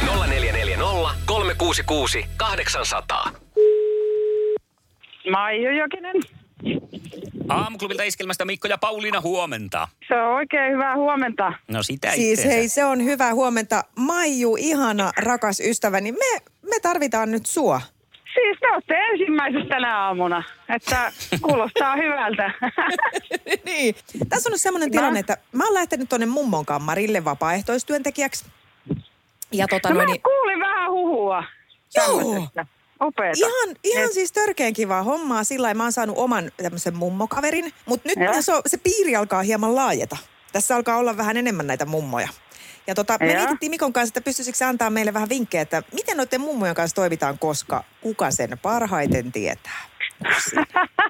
0440 0.05 0.85
366 1.25 2.25
800. 2.37 3.31
Maiju 5.31 5.71
Jokinen. 5.71 6.44
Aamuklubilta 7.49 8.03
iskelmästä 8.03 8.45
Mikko 8.45 8.67
ja 8.67 8.77
Pauliina, 8.77 9.21
huomenta. 9.21 9.87
Se 10.07 10.15
on 10.21 10.35
oikein 10.35 10.73
hyvää 10.73 10.95
huomenta. 10.95 11.53
No 11.67 11.83
sitä 11.83 12.11
Siis 12.11 12.39
itseensä. 12.39 12.55
hei, 12.57 12.69
se 12.69 12.85
on 12.85 13.03
hyvää 13.03 13.33
huomenta. 13.33 13.83
Maiju, 13.95 14.55
ihana, 14.59 15.11
rakas 15.17 15.59
ystäväni, 15.59 16.11
me, 16.11 16.41
me 16.61 16.79
tarvitaan 16.81 17.31
nyt 17.31 17.45
sua. 17.45 17.81
Siis 18.33 18.57
te 18.59 18.67
olette 18.73 18.93
ensimmäisestä 19.11 19.69
tänä 19.69 19.97
aamuna, 19.97 20.43
että 20.75 21.11
kuulostaa 21.41 21.95
hyvältä. 22.03 22.51
niin. 23.65 23.95
Tässä 24.29 24.49
on 24.49 24.51
nyt 24.51 24.61
semmoinen 24.61 24.91
tilanne, 24.91 25.19
että 25.19 25.37
mä 25.51 25.63
oon 25.65 25.73
lähtenyt 25.73 26.09
tuonne 26.09 26.25
mummon 26.25 26.65
kammarille 26.65 27.25
vapaaehtoistyöntekijäksi. 27.25 28.45
Ja 29.51 29.67
tota 29.67 29.89
no, 29.89 29.95
noin, 29.95 30.09
mä 30.09 30.15
kuulin 30.23 30.59
vähän 30.59 30.91
huhua. 30.91 31.43
Joo. 31.95 32.47
Opeta. 32.99 33.37
Ihan, 33.37 33.75
ihan 33.83 34.13
siis 34.13 34.31
törkeän 34.31 34.73
kivaa 34.73 35.03
hommaa. 35.03 35.43
Sillä 35.43 35.73
mä 35.73 35.83
oon 35.83 35.91
saanut 35.91 36.17
oman 36.17 36.51
tämmöisen 36.57 36.95
mummokaverin. 36.95 37.73
Mutta 37.85 38.09
nyt 38.09 38.19
se, 38.41 38.51
se 38.65 38.77
piiri 38.77 39.15
alkaa 39.15 39.41
hieman 39.41 39.75
laajeta. 39.75 40.17
Tässä 40.53 40.75
alkaa 40.75 40.97
olla 40.97 41.17
vähän 41.17 41.37
enemmän 41.37 41.67
näitä 41.67 41.85
mummoja. 41.85 42.27
Ja 42.87 42.95
tota, 42.95 43.17
me 43.19 43.25
mietittiin 43.25 43.69
Mikon 43.69 43.93
kanssa, 43.93 44.11
että 44.11 44.25
pystyisikö 44.25 44.65
antaa 44.65 44.89
meille 44.89 45.13
vähän 45.13 45.29
vinkkejä, 45.29 45.61
että 45.61 45.83
miten 45.93 46.17
noiden 46.17 46.41
mummojen 46.41 46.75
kanssa 46.75 46.95
toimitaan, 46.95 47.39
koska 47.39 47.83
kuka 48.01 48.31
sen 48.31 48.57
parhaiten 48.61 49.31
tietää? 49.31 49.81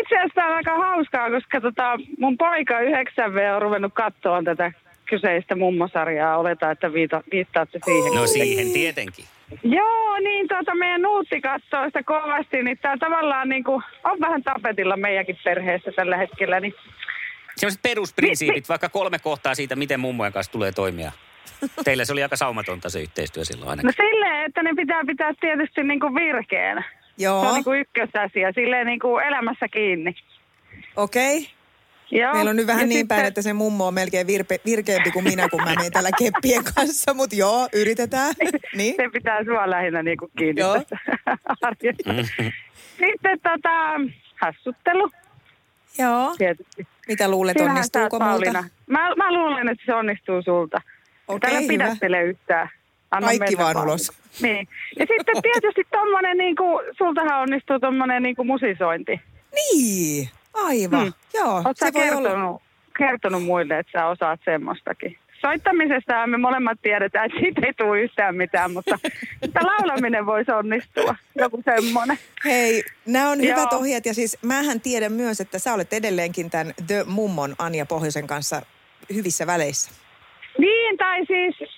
Itse 0.00 0.16
asiassa 0.16 0.44
on 0.44 0.54
aika 0.54 0.78
hauskaa, 0.78 1.30
koska 1.30 1.60
tota, 1.60 1.98
mun 2.18 2.36
poika 2.36 2.80
9V 2.80 3.54
on 3.56 3.62
ruvennut 3.62 3.92
katsoa 3.94 4.42
tätä 4.42 4.72
kyseistä 5.06 5.54
mummosarjaa. 5.54 6.38
Oletaan, 6.38 6.72
että 6.72 6.92
viita, 6.92 7.22
viittaatte 7.32 7.78
siihen. 7.84 8.14
No 8.14 8.26
siihen 8.26 8.72
tietenkin. 8.72 9.24
Joo, 9.62 10.18
niin 10.18 10.48
tuota, 10.48 10.74
meidän 10.74 11.02
nuutti 11.02 11.40
katsoo 11.40 11.84
sitä 11.84 12.02
kovasti, 12.02 12.62
niin 12.62 12.78
tämä 12.78 12.96
tavallaan 12.96 13.48
niin 13.48 13.64
kuin, 13.64 13.82
on 14.04 14.20
vähän 14.20 14.42
tapetilla 14.42 14.96
meidänkin 14.96 15.38
perheessä 15.44 15.92
tällä 15.96 16.16
hetkellä. 16.16 16.60
Niin... 16.60 16.74
Sellaiset 17.56 17.82
perusprinsiipit, 17.82 18.54
niin, 18.54 18.68
vaikka 18.68 18.88
kolme 18.88 19.18
kohtaa 19.18 19.54
siitä, 19.54 19.76
miten 19.76 20.00
mummojen 20.00 20.32
kanssa 20.32 20.52
tulee 20.52 20.72
toimia. 20.72 21.12
Teillä 21.84 22.04
se 22.04 22.12
oli 22.12 22.22
aika 22.22 22.36
saumatonta 22.36 22.90
se 22.90 23.00
yhteistyö 23.00 23.44
silloin 23.44 23.70
ainakin. 23.70 23.86
No 23.86 23.92
silleen, 24.08 24.44
että 24.44 24.62
ne 24.62 24.70
pitää 24.76 25.04
pitää 25.06 25.32
tietysti 25.40 25.82
niin 25.82 26.00
kuin 26.00 26.14
virkeänä. 26.14 26.82
Joo. 27.18 27.42
Se 27.42 27.48
on 27.48 27.54
niin 27.54 27.64
kuin 27.64 27.80
ykkösasia, 27.80 28.52
silleen 28.52 28.86
niin 28.86 29.00
kuin 29.00 29.24
elämässä 29.24 29.68
kiinni. 29.68 30.14
Okei. 30.96 31.38
Okay. 31.38 31.50
Joo. 32.10 32.32
Meillä 32.32 32.50
on 32.50 32.56
nyt 32.56 32.66
vähän 32.66 32.80
ja 32.80 32.86
niin 32.86 32.98
sitten... 32.98 33.16
päin, 33.16 33.26
että 33.26 33.42
se 33.42 33.52
mummo 33.52 33.86
on 33.86 33.94
melkein 33.94 34.26
virpe, 34.26 34.60
virkeämpi 34.64 35.10
kuin 35.10 35.24
minä, 35.24 35.48
kun 35.48 35.62
mä 35.62 35.74
menen 35.74 35.92
täällä 35.92 36.10
keppien 36.18 36.64
kanssa. 36.74 37.14
Mutta 37.14 37.36
joo, 37.36 37.68
yritetään. 37.72 38.34
Niin. 38.74 38.94
Se 38.96 39.08
pitää 39.12 39.44
sua 39.44 39.70
lähinnä 39.70 40.02
niin 40.02 40.18
kuin 40.18 40.30
kiinni 40.38 40.60
joo. 40.60 40.74
Sitten 42.98 43.40
tota, 43.42 43.70
hassuttelu. 44.40 45.10
Joo. 45.98 46.34
Tietysti. 46.38 46.86
Mitä 47.08 47.28
luulet, 47.28 47.58
Sinähän 47.58 47.76
onnistuuko 47.76 48.18
multa? 48.20 48.64
Mä, 48.86 49.14
mä 49.16 49.32
luulen, 49.32 49.68
että 49.68 49.84
se 49.86 49.94
onnistuu 49.94 50.42
sulta. 50.42 50.80
Okei, 51.28 51.52
okay, 51.52 51.66
pidättele 51.66 52.22
yhtään. 52.22 52.68
Anna 53.10 53.28
Kaikki 53.28 53.58
vaan 53.58 53.76
ulos. 53.76 54.12
Niin. 54.42 54.68
Ja 54.98 55.06
sitten 55.06 55.42
tietysti 55.42 55.82
tommonen, 55.90 56.36
niin 56.36 56.56
kuin, 56.56 56.84
sultahan 56.98 57.40
onnistuu 57.40 57.80
tommonen 57.80 58.22
niin 58.22 58.36
kuin 58.36 58.46
musisointi. 58.46 59.20
Niin. 59.54 60.28
Aivan, 60.54 61.02
hmm. 61.02 61.12
joo. 61.34 61.54
Oletko 61.54 61.74
se 61.86 61.92
kertonut, 61.92 62.32
olla... 62.32 62.60
kertonut 62.98 63.44
muille, 63.44 63.78
että 63.78 64.00
sä 64.00 64.06
osaat 64.06 64.40
semmoistakin? 64.44 65.18
Soittamisesta 65.40 66.26
me 66.26 66.38
molemmat 66.38 66.78
tiedetään, 66.82 67.26
että 67.26 67.38
siitä 67.40 67.60
ei 67.66 67.72
tule 67.72 68.00
yhtään 68.00 68.36
mitään, 68.36 68.72
mutta 68.72 68.98
että 69.42 69.60
laulaminen 69.62 70.26
voisi 70.26 70.52
onnistua, 70.52 71.14
joku 71.34 71.62
semmoinen. 71.64 72.18
Hei, 72.44 72.84
nämä 73.06 73.30
on 73.30 73.40
hyvät 73.40 73.72
Joo. 73.72 73.80
ohjeet 73.80 74.06
ja 74.06 74.14
siis 74.14 74.38
mähän 74.42 74.80
tiedän 74.80 75.12
myös, 75.12 75.40
että 75.40 75.58
sä 75.58 75.74
olet 75.74 75.92
edelleenkin 75.92 76.50
tämän 76.50 76.74
The 76.86 77.04
Mummon 77.06 77.54
Anja 77.58 77.86
Pohjoisen 77.86 78.26
kanssa 78.26 78.62
hyvissä 79.14 79.46
väleissä. 79.46 79.90
Niin, 80.58 80.96
tai 80.98 81.26
siis 81.26 81.70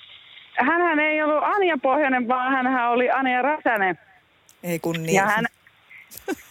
hänhän 0.59 1.01
ei 1.01 1.23
ollut 1.23 1.43
Anja 1.43 1.79
Pohjonen, 1.83 2.29
vaan 2.29 2.53
hän 2.53 2.91
oli 2.91 3.11
Anja 3.11 3.43
Räsänen. 3.43 3.99
Ei 4.63 4.79
kun 4.79 5.03
niin. 5.03 5.15
Ja 5.15 5.27
hän, 5.27 5.45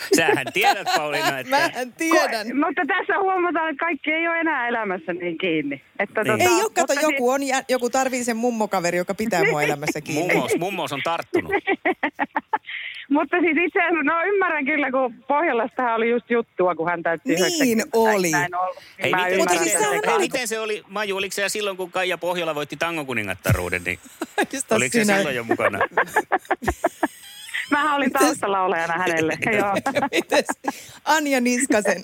Sähän 0.16 0.46
tiedät, 0.54 0.88
Pauliina, 0.96 1.38
että... 1.38 1.50
Mähän 1.50 1.92
tiedän. 1.92 2.46
Ko, 2.46 2.54
mutta 2.66 2.82
tässä 2.86 3.18
huomataan, 3.20 3.70
että 3.70 3.80
kaikki 3.84 4.10
ei 4.12 4.28
ole 4.28 4.38
enää 4.40 4.68
elämässä 4.68 5.12
niin 5.12 5.38
kiinni. 5.38 5.82
Että 5.98 6.22
niin. 6.24 6.32
Tota, 6.38 6.44
ei 6.50 6.62
ole, 6.62 6.70
kato, 6.74 6.92
joku, 6.92 7.36
siis- 7.38 7.52
on, 7.56 7.64
joku 7.68 7.90
tarvii 7.90 8.24
sen 8.24 8.36
mummokaveri, 8.36 8.98
joka 8.98 9.14
pitää 9.14 9.44
mua 9.50 9.62
elämässä 9.62 10.00
kiinni. 10.00 10.34
mummos, 10.34 10.56
mummos 10.58 10.92
on 10.92 11.00
tarttunut. 11.04 11.52
Mutta 13.10 13.36
siis 13.40 13.56
itse 13.66 13.78
asiassa, 13.78 14.02
no 14.02 14.22
ymmärrän 14.24 14.64
kyllä, 14.64 14.90
kun 14.90 15.14
Pohjolastahan 15.28 15.94
oli 15.94 16.10
just 16.10 16.30
juttua, 16.30 16.74
kun 16.74 16.90
hän 16.90 17.02
täytti 17.02 17.28
Niin 17.28 17.38
90. 17.40 17.88
oli. 17.98 18.30
Näin 18.30 18.54
ollut. 18.54 18.76
Niin 18.76 19.06
Ei, 19.06 19.10
mä 19.10 19.24
miten, 19.24 19.38
Mutta 19.38 19.58
siis 19.58 19.72
sehän 19.72 19.92
ei, 19.94 20.00
oli- 20.14 20.18
miten 20.18 20.48
se 20.48 20.60
oli, 20.60 20.82
Maju, 20.88 21.16
oliko 21.16 21.32
se 21.34 21.48
silloin, 21.48 21.76
kun 21.76 21.90
Kaija 21.90 22.18
Pohjola 22.18 22.54
voitti 22.54 22.76
tangokuningattaruuden, 22.76 23.82
niin 23.84 23.98
Oikeastaan 24.38 24.76
oliko 24.76 24.92
se 24.92 25.04
sinä- 25.04 25.16
silloin 25.16 25.36
jo 25.36 25.44
mukana? 25.44 25.78
Mähän 27.70 27.94
olin 27.96 28.12
taustalaulajana 28.12 28.94
hänelle. 28.98 29.38
Joo. 29.58 29.74
Mites 30.12 30.46
Anja 31.04 31.40
Niskasen? 31.40 32.02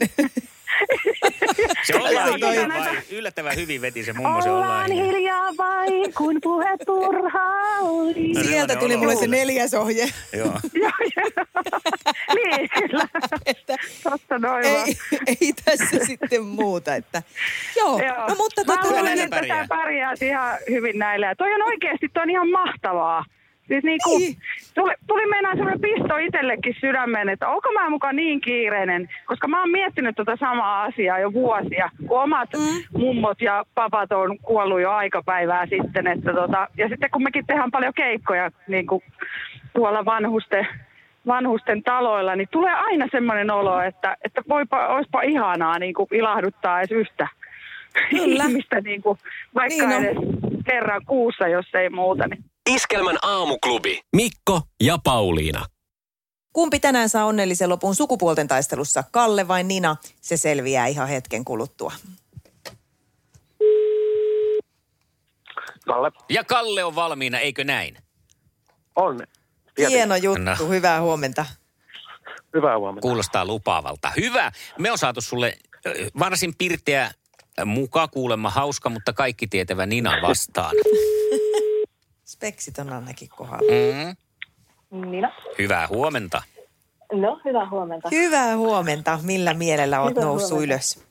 Se 1.82 1.96
ollaan 1.96 2.32
Se 2.32 2.38
toi- 2.38 2.54
hiljaa 2.56 2.68
vai, 2.84 2.98
yllättävän 3.10 3.56
hyvin 3.56 3.80
veti 3.80 4.04
se 4.04 4.12
mummo, 4.12 4.42
se 4.42 4.50
ollaan 4.50 4.70
Ollaan 4.70 4.92
hiljaa. 4.92 5.56
vain, 5.58 6.14
kun 6.14 6.38
puhe 6.42 6.76
turhaa 6.86 7.78
oli. 7.80 8.32
No, 8.32 8.42
Sieltä 8.42 8.76
tuli 8.76 8.94
olo 8.94 9.02
mulle 9.02 9.16
se 9.16 9.26
neljäs 9.26 9.74
ohje. 9.74 10.08
Joo. 10.38 10.60
Niin, 12.34 12.68
kyllä. 12.78 13.08
Että 13.46 13.76
Totta 14.02 14.38
noin 14.38 14.64
ei, 14.66 14.96
ei 15.26 15.52
tässä 15.64 16.04
sitten 16.06 16.44
muuta. 16.44 16.94
Että, 16.94 17.22
joo, 17.76 17.98
Joo. 18.02 18.28
no 18.28 18.34
mutta 18.34 18.64
Mä 18.66 18.76
tota, 18.76 18.90
luulen, 18.90 19.18
että 19.18 19.36
pärjää. 19.36 19.62
sä 19.62 19.66
pärjäät 19.68 20.22
ihan 20.22 20.58
hyvin 20.70 20.98
näillä. 20.98 21.26
Ja 21.26 21.36
toi 21.36 21.54
on 21.54 21.62
oikeasti, 21.62 22.08
toi 22.08 22.22
on 22.22 22.30
ihan 22.30 22.50
mahtavaa. 22.50 23.24
Siis 23.68 23.84
Niin. 23.84 24.36
tuli, 24.74 24.92
tuli 25.06 25.26
meinaan 25.26 25.56
semmoinen 25.56 25.80
pisto 25.80 26.16
itsellekin 26.16 26.76
sydämeen, 26.80 27.28
että 27.28 27.48
onko 27.48 27.72
mä 27.72 27.90
mukaan 27.90 28.16
niin 28.16 28.40
kiireinen, 28.40 29.08
koska 29.26 29.48
mä 29.48 29.60
oon 29.60 29.70
miettinyt 29.70 30.16
tota 30.16 30.36
samaa 30.36 30.82
asiaa 30.82 31.18
jo 31.18 31.32
vuosia, 31.32 31.90
kun 32.08 32.22
omat 32.22 32.48
mm. 32.52 33.00
mummot 33.00 33.40
ja 33.40 33.64
papat 33.74 34.12
on 34.12 34.38
kuollut 34.38 34.80
jo 34.80 34.90
aikapäivää 34.90 35.66
sitten. 35.66 36.06
Että 36.06 36.32
tota, 36.32 36.68
ja 36.76 36.88
sitten 36.88 37.10
kun 37.10 37.22
mekin 37.22 37.46
tehdään 37.46 37.70
paljon 37.70 37.94
keikkoja 37.94 38.50
niin 38.68 38.86
kuin 38.86 39.02
tuolla 39.74 40.04
vanhusten, 40.04 40.66
vanhusten 41.26 41.82
taloilla, 41.82 42.36
niin 42.36 42.48
tulee 42.50 42.74
aina 42.74 43.06
semmoinen 43.12 43.50
olo, 43.50 43.80
että, 43.80 44.16
että 44.24 44.42
voipa, 44.48 44.86
olisipa 44.86 45.22
ihanaa 45.22 45.78
niin 45.78 45.94
kuin 45.94 46.08
ilahduttaa 46.12 46.80
edes 46.80 46.92
yhtä 46.92 47.28
Kyllä. 48.10 48.44
ihmistä, 48.48 48.80
niin 48.80 49.02
kuin, 49.02 49.18
vaikka 49.54 49.86
Niin 49.86 50.04
edes 50.04 50.16
kerran 50.64 51.02
kuussa, 51.06 51.48
jos 51.48 51.74
ei 51.74 51.90
muuta. 51.90 52.28
Niin. 52.28 52.44
Iskelmän 52.66 53.16
aamuklubi. 53.22 54.00
Mikko 54.16 54.62
ja 54.82 54.98
Pauliina. 55.04 55.66
kumpi 56.52 56.80
tänään 56.80 57.08
saa 57.08 57.24
onnellisen 57.24 57.68
lopun 57.68 57.94
sukupuolten 57.94 58.48
taistelussa, 58.48 59.04
Kalle 59.12 59.48
vai 59.48 59.64
Nina? 59.64 59.96
Se 60.20 60.36
selviää 60.36 60.86
ihan 60.86 61.08
hetken 61.08 61.44
kuluttua. 61.44 61.92
Kalle, 65.86 66.10
Ja 66.30 66.44
Kalle 66.44 66.84
on 66.84 66.94
valmiina, 66.94 67.38
eikö 67.38 67.64
näin? 67.64 67.96
on. 68.96 69.16
Tietenkin. 69.74 69.88
Hieno 69.98 70.16
juttu, 70.16 70.42
No. 70.42 70.68
hyvää 70.68 71.00
huomenta. 71.00 71.46
Hyvää 72.54 72.78
huomenta. 72.78 73.00
Kuulostaa 73.08 73.44
lupaavalta. 73.44 74.12
Hyvä. 74.16 74.52
Me 74.78 74.90
on 74.92 74.98
saatu 74.98 75.20
sulle 75.20 75.58
varsin 76.18 76.54
pirteä 76.58 77.10
muka 77.64 78.08
kuulemma 78.08 78.50
hauska, 78.50 78.90
mutta 78.90 79.12
kaikki 79.12 79.46
tietävä 79.46 79.86
Nina 79.86 80.22
vastaan. 80.22 80.74
Speksit 82.36 82.78
on 82.78 82.92
ainakin 82.92 83.28
kohdalla. 83.28 83.72
Mm. 84.90 85.10
Nina. 85.10 85.32
Hyvää 85.58 85.88
huomenta. 85.88 86.42
No, 87.12 87.40
hyvää 87.44 87.68
huomenta. 87.70 88.08
Hyvää 88.12 88.56
huomenta. 88.56 89.18
Millä 89.22 89.54
mielellä 89.54 90.00
oot 90.00 90.10
Hyvää 90.10 90.24
noussut 90.24 90.50
huomenta. 90.50 90.74
ylös? 90.74 91.06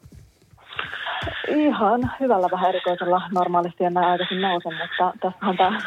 Ihan 1.47 2.11
hyvällä 2.19 2.47
vähän 2.51 2.69
erikoisella 2.69 3.21
normaalisti 3.33 3.83
en 3.83 3.93
näin 3.93 4.07
aikaisin 4.07 4.41
nouse, 4.41 4.69
mutta 4.69 5.13
tästähän 5.21 5.57
tämä... 5.57 5.79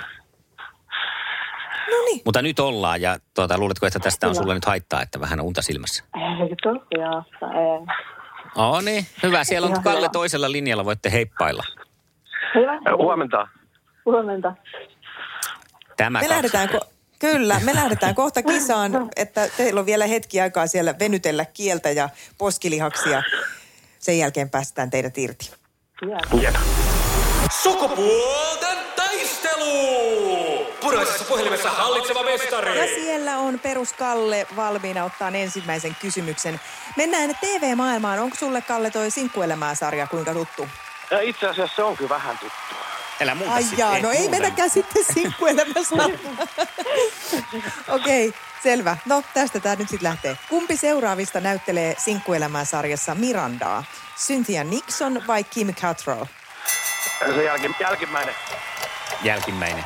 No 1.90 1.97
niin. 2.04 2.23
Mutta 2.25 2.42
nyt 2.42 2.59
ollaan 2.61 3.00
ja 3.00 3.18
tuota, 3.35 3.59
luuletko, 3.59 3.87
että 3.87 3.99
tästä 3.99 4.28
on 4.28 4.35
sulle 4.35 4.54
nyt 4.54 4.64
haittaa, 4.64 5.02
että 5.02 5.21
vähän 5.21 5.40
on 5.40 5.47
unta 5.47 5.62
silmässä? 5.62 6.04
Ei 6.16 6.57
tosiaan, 6.62 7.25
ei. 7.42 7.87
Oh 8.57 8.83
niin, 8.83 9.07
hyvä. 9.23 9.45
Siellä 9.45 9.66
on 9.66 9.73
Ihan 9.73 9.85
Kalle 9.85 9.99
hyvä. 9.99 10.09
toisella 10.09 10.52
linjalla, 10.52 10.85
voitte 10.85 11.12
heippailla. 11.12 11.62
Hyvä. 12.54 12.97
Huomenta. 12.97 13.49
Huomenta. 14.04 14.54
Tämä 15.99 16.19
Me 16.19 16.19
kaksi. 16.19 16.28
lähdetään, 16.35 16.69
ko- 16.69 16.87
kyllä, 17.19 17.61
me 17.64 17.75
lähdetään 17.75 18.14
kohta 18.14 18.43
kisaan, 18.43 18.93
että 19.17 19.49
teillä 19.57 19.81
on 19.81 19.87
vielä 19.87 20.07
hetki 20.07 20.40
aikaa 20.40 20.67
siellä 20.67 20.95
venytellä 20.99 21.45
kieltä 21.45 21.90
ja 21.90 22.09
poskilihaksia. 22.38 23.23
Sen 23.99 24.19
jälkeen 24.19 24.50
päästään 24.50 24.90
teidät 24.90 25.19
irti. 25.19 25.50
Jep. 26.43 26.55
Sukupuolten 27.62 28.78
taistelu! 28.97 30.67
Puraisessa 30.81 31.25
puhelimessa 31.25 31.71
hallitseva 31.71 32.23
mestari. 32.23 32.78
Ja 32.78 32.87
siellä 32.87 33.38
on 33.38 33.59
perus 33.59 33.93
Kalle 33.93 34.47
valmiina 34.57 35.05
ottaa 35.05 35.28
ensimmäisen 35.28 35.97
kysymyksen. 36.00 36.61
Mennään 36.97 37.38
TV-maailmaan. 37.40 38.19
Onko 38.19 38.37
sulle, 38.37 38.61
Kalle, 38.61 38.90
toi 38.90 39.11
Sinkkuelämää-sarja 39.11 40.07
kuinka 40.07 40.33
tuttu? 40.33 40.69
Ja 41.11 41.21
itse 41.21 41.47
asiassa 41.47 41.76
se 41.76 41.83
on 41.83 41.97
kyllä 41.97 42.09
vähän 42.11 42.38
tuttua. 42.38 42.78
Älä 43.21 43.35
muuta 43.35 43.53
Ai 43.55 43.63
sit- 43.63 43.79
jaa, 43.79 43.99
no 43.99 44.11
ei 44.11 44.17
muuta. 44.19 44.31
mennäkään 44.31 44.71
sitten 44.71 45.05
sinkkuelämässä. 45.15 45.95
Okei, 47.89 48.29
okay, 48.29 48.41
selvä. 48.63 48.97
No 49.07 49.23
tästä 49.35 49.61
tämä 49.61 49.75
nyt 49.77 49.89
sitten 49.89 50.09
lähtee. 50.11 50.39
Kumpi 50.49 50.77
seuraavista 50.77 51.41
näyttelee 51.41 51.95
sinkkuelämää-sarjassa 51.99 53.15
Mirandaa? 53.15 53.85
Cynthia 54.19 54.65
Nixon 54.65 55.23
vai 55.27 55.45
Kim 55.45 55.75
Cattrall? 55.75 56.25
Se 57.35 57.45
jälki, 57.45 57.71
jälkimmäinen. 57.81 58.35
Jälkimmäinen. 59.23 59.85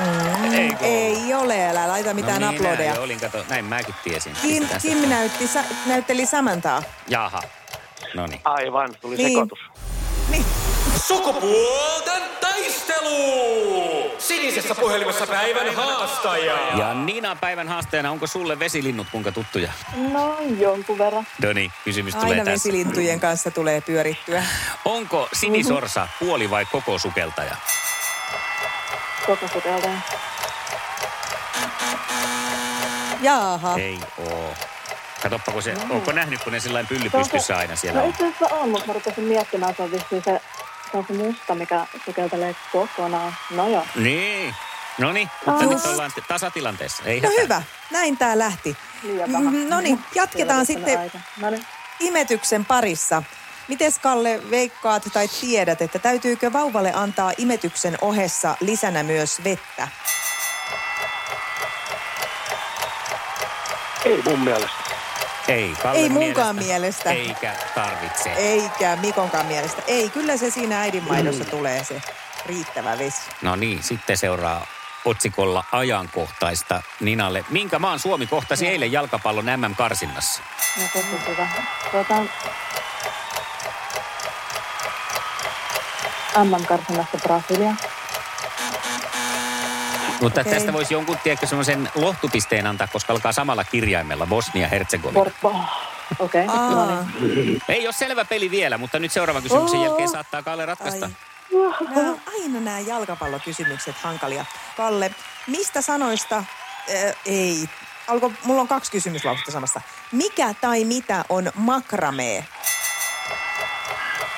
Mm, 0.00 0.76
Ei 0.80 1.34
ole, 1.34 1.68
älä 1.68 1.88
laita 1.88 2.14
mitään 2.14 2.40
no 2.40 2.50
niin, 2.50 2.60
aplodeja. 2.62 2.90
näin, 2.92 3.02
olin, 3.04 3.20
kato, 3.20 3.44
näin 3.48 3.64
mäkin 3.64 3.94
tiesin. 4.04 4.36
Kim, 4.42 4.68
Kim 4.82 5.08
näytti, 5.08 5.46
sa, 5.48 5.60
näytteli 5.86 6.26
Samantaa. 6.26 6.82
Jaha, 7.08 7.42
no 8.14 8.26
niin. 8.26 8.40
Aivan, 8.44 8.94
tuli 9.00 9.16
Niin. 9.16 9.28
sekoitus. 9.28 9.58
Niin. 11.08 11.18
Sukupuolten 11.18 12.22
taistelu! 12.40 14.12
Sinisessä 14.18 14.74
puhelimessa 14.74 15.26
päivän 15.26 15.74
haastaja. 15.74 16.58
Ja 16.78 16.94
Niina 16.94 17.36
päivän 17.36 17.68
haasteena, 17.68 18.10
onko 18.10 18.26
sulle 18.26 18.58
vesilinnut 18.58 19.06
kuinka 19.12 19.32
tuttuja? 19.32 19.72
No, 19.96 20.36
jonkun 20.58 20.98
verran. 20.98 21.26
No 21.42 21.52
niin, 21.52 21.72
kysymys 21.84 22.14
tulee 22.14 22.28
Aina 22.30 22.44
tässä. 22.44 22.52
vesilintujen 22.52 23.20
kanssa 23.20 23.50
tulee 23.50 23.80
pyörittyä. 23.80 24.44
Onko 24.84 25.28
sinisorsa 25.32 26.08
puoli 26.20 26.50
vai 26.50 26.66
koko 26.66 26.98
sukeltaja? 26.98 27.56
Koko 29.26 29.48
sukeltaja. 29.52 29.98
Jaaha. 33.22 33.76
Ei 33.76 33.98
oo. 34.18 34.54
Katoppa, 35.22 35.52
kun 35.52 35.62
se, 35.62 35.74
onko 35.90 36.12
nähnyt, 36.12 36.44
kun 36.44 36.52
ne 36.52 36.60
sillä 36.60 36.84
pylly 36.88 37.10
pystyssä 37.10 37.56
aina 37.56 37.76
siellä 37.76 37.98
No 38.00 38.04
on? 38.04 38.10
itse 38.10 38.26
asiassa 38.26 38.54
on, 38.54 38.68
mutta 38.68 38.86
mä 38.86 38.92
rupesin 38.92 39.24
miettimään, 39.24 39.74
se 39.76 39.82
on 39.82 39.90
vissiin 39.90 40.22
se, 40.24 40.40
se, 40.92 40.96
on 40.98 41.04
se 41.08 41.12
musta, 41.12 41.54
mikä 41.54 41.86
sukeltelee 42.04 42.56
kokonaan. 42.72 43.34
No 43.50 43.68
joo. 43.68 43.86
Niin. 43.96 44.54
No 44.98 45.12
niin, 45.12 45.30
mutta 45.46 45.64
nyt 45.66 45.86
ollaan 45.86 46.10
tasatilanteessa. 46.28 47.02
Ei 47.04 47.20
No 47.20 47.28
hätää. 47.28 47.42
hyvä, 47.42 47.62
näin 47.90 48.16
tää 48.16 48.38
lähti. 48.38 48.76
Mm, 49.02 49.68
No 49.68 49.80
niin, 49.80 49.98
jatketaan 50.14 50.66
sitten. 50.66 51.10
No 51.40 51.50
niin. 51.50 51.66
imetyksen 52.00 52.64
parissa. 52.64 53.22
Mites 53.68 53.98
Kalle 53.98 54.40
veikkaat 54.50 55.02
tai 55.12 55.28
tiedät, 55.28 55.82
että 55.82 55.98
täytyykö 55.98 56.52
vauvalle 56.52 56.92
antaa 56.94 57.32
imetyksen 57.38 57.98
ohessa 58.00 58.56
lisänä 58.60 59.02
myös 59.02 59.44
vettä? 59.44 59.88
Ei 64.04 64.22
mun 64.24 64.40
mielestä. 64.40 64.81
Ei, 65.48 65.74
Ei 65.94 66.08
munkaan 66.08 66.56
mielestä. 66.56 67.10
Eikä 67.10 67.54
tarvitse. 67.74 68.32
Eikä 68.32 68.96
Mikonkaan 69.00 69.46
mielestä. 69.46 69.82
Ei, 69.86 70.10
kyllä 70.10 70.36
se 70.36 70.50
siinä 70.50 70.80
äidinmaidossa 70.80 71.44
tulee 71.44 71.84
se 71.84 72.02
riittävä 72.46 72.98
vesi. 72.98 73.20
No 73.42 73.56
niin, 73.56 73.82
sitten 73.82 74.16
seuraa 74.16 74.66
otsikolla 75.04 75.64
ajankohtaista 75.72 76.82
Ninalle. 77.00 77.44
Minkä 77.50 77.78
maan 77.78 77.98
Suomi 77.98 78.26
kohtasi 78.26 78.66
eilen 78.68 78.92
jalkapallon 78.92 79.44
MM-karsinnassa? 79.44 80.42
No 80.80 80.84
tosi 80.92 81.06
hyvä. 81.28 81.48
Tuota, 81.90 82.14
MM-karsinasta 86.44 87.18
Brasilia. 87.18 87.74
Mutta 90.22 90.40
Okei. 90.40 90.52
tästä 90.52 90.72
voisi 90.72 90.94
jonkun, 90.94 91.18
tiedätkö, 91.24 91.46
semmoisen 91.46 91.90
lohtupisteen 91.94 92.66
antaa, 92.66 92.86
koska 92.86 93.12
alkaa 93.12 93.32
samalla 93.32 93.64
kirjaimella 93.64 94.26
Bosnia-Herzegovina. 94.26 95.12
Porto. 95.12 95.54
Okei, 96.18 96.44
okay. 96.44 96.56
no 96.56 96.80
Aa, 96.80 97.06
niin. 97.20 97.62
Ei 97.68 97.86
ole 97.86 97.92
selvä 97.92 98.24
peli 98.24 98.50
vielä, 98.50 98.78
mutta 98.78 98.98
nyt 98.98 99.12
seuraavan 99.12 99.42
kysymyksen 99.42 99.78
Oo. 99.80 99.86
jälkeen 99.86 100.08
saattaa 100.08 100.42
Kalle 100.42 100.66
ratkaista. 100.66 101.06
ai. 101.06 101.12
Nää, 101.94 102.10
on 102.10 102.20
aina 102.26 102.60
nämä 102.60 102.80
jalkapallokysymykset 102.80 103.96
hankalia. 103.96 104.44
Kalle, 104.76 105.14
mistä 105.46 105.82
sanoista, 105.82 106.36
äh, 106.36 106.44
ei, 107.26 107.68
alko, 108.08 108.32
mulla 108.44 108.60
on 108.60 108.68
kaksi 108.68 108.90
kysymyslausetta 108.92 109.52
samasta. 109.52 109.80
Mikä 110.12 110.54
tai 110.60 110.84
mitä 110.84 111.24
on 111.28 111.52
makramee? 111.54 112.44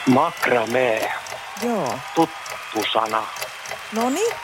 Makramee. 0.06 1.12
Joo. 1.62 1.98
Tuttu 2.14 2.84
sana. 2.92 3.22
No 3.92 4.10
niin, 4.10 4.34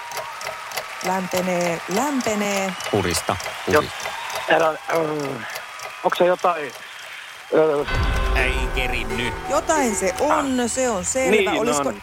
Lämpenee, 1.07 1.81
lämpenee. 1.89 2.73
Purista, 2.91 3.37
Jo, 3.69 3.73
purista. 3.83 4.09
erä, 4.49 4.69
äh, 4.69 4.77
onko 6.05 6.17
se 6.17 6.25
jotain... 6.27 6.73
Äh, 7.87 8.37
Ei 8.45 8.55
kerinny. 8.75 9.33
Jotain 9.49 9.97
se 9.97 10.15
on, 10.21 10.69
se 10.69 10.91
on 10.91 11.05
selvä. 11.05 11.31
Niin 11.31 11.51
olisiko, 11.51 11.89
on. 11.89 12.03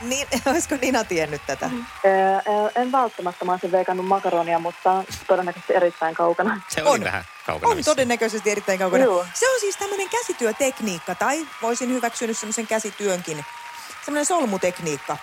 niin, 0.00 0.26
olisiko 0.50 0.74
Nina 0.82 1.04
tiennyt 1.04 1.42
tätä? 1.46 1.70
Ö, 2.04 2.08
ö, 2.08 2.70
En 2.80 2.92
välttämättä, 2.92 3.44
mä 3.44 3.52
olisin 3.52 3.72
veikannut 3.72 4.06
makaronia, 4.06 4.58
mutta 4.58 5.04
todennäköisesti 5.26 5.74
erittäin 5.74 6.14
kaukana. 6.14 6.60
Se 6.68 6.82
oli 6.82 6.90
On. 6.94 7.04
vähän 7.04 7.24
kaukana 7.46 7.72
On 7.72 7.84
todennäköisesti 7.84 8.50
erittäin 8.50 8.78
kaukana. 8.78 9.04
Joo. 9.04 9.26
Se 9.34 9.48
on 9.54 9.60
siis 9.60 9.76
tämmöinen 9.76 10.08
käsityötekniikka, 10.08 11.14
tai 11.14 11.46
voisin 11.62 11.88
hyväksynyt 11.92 12.38
semmoisen 12.38 12.66
käsityönkin. 12.66 13.44
Semmoinen 14.04 14.26
solmutekniikka. 14.26 15.16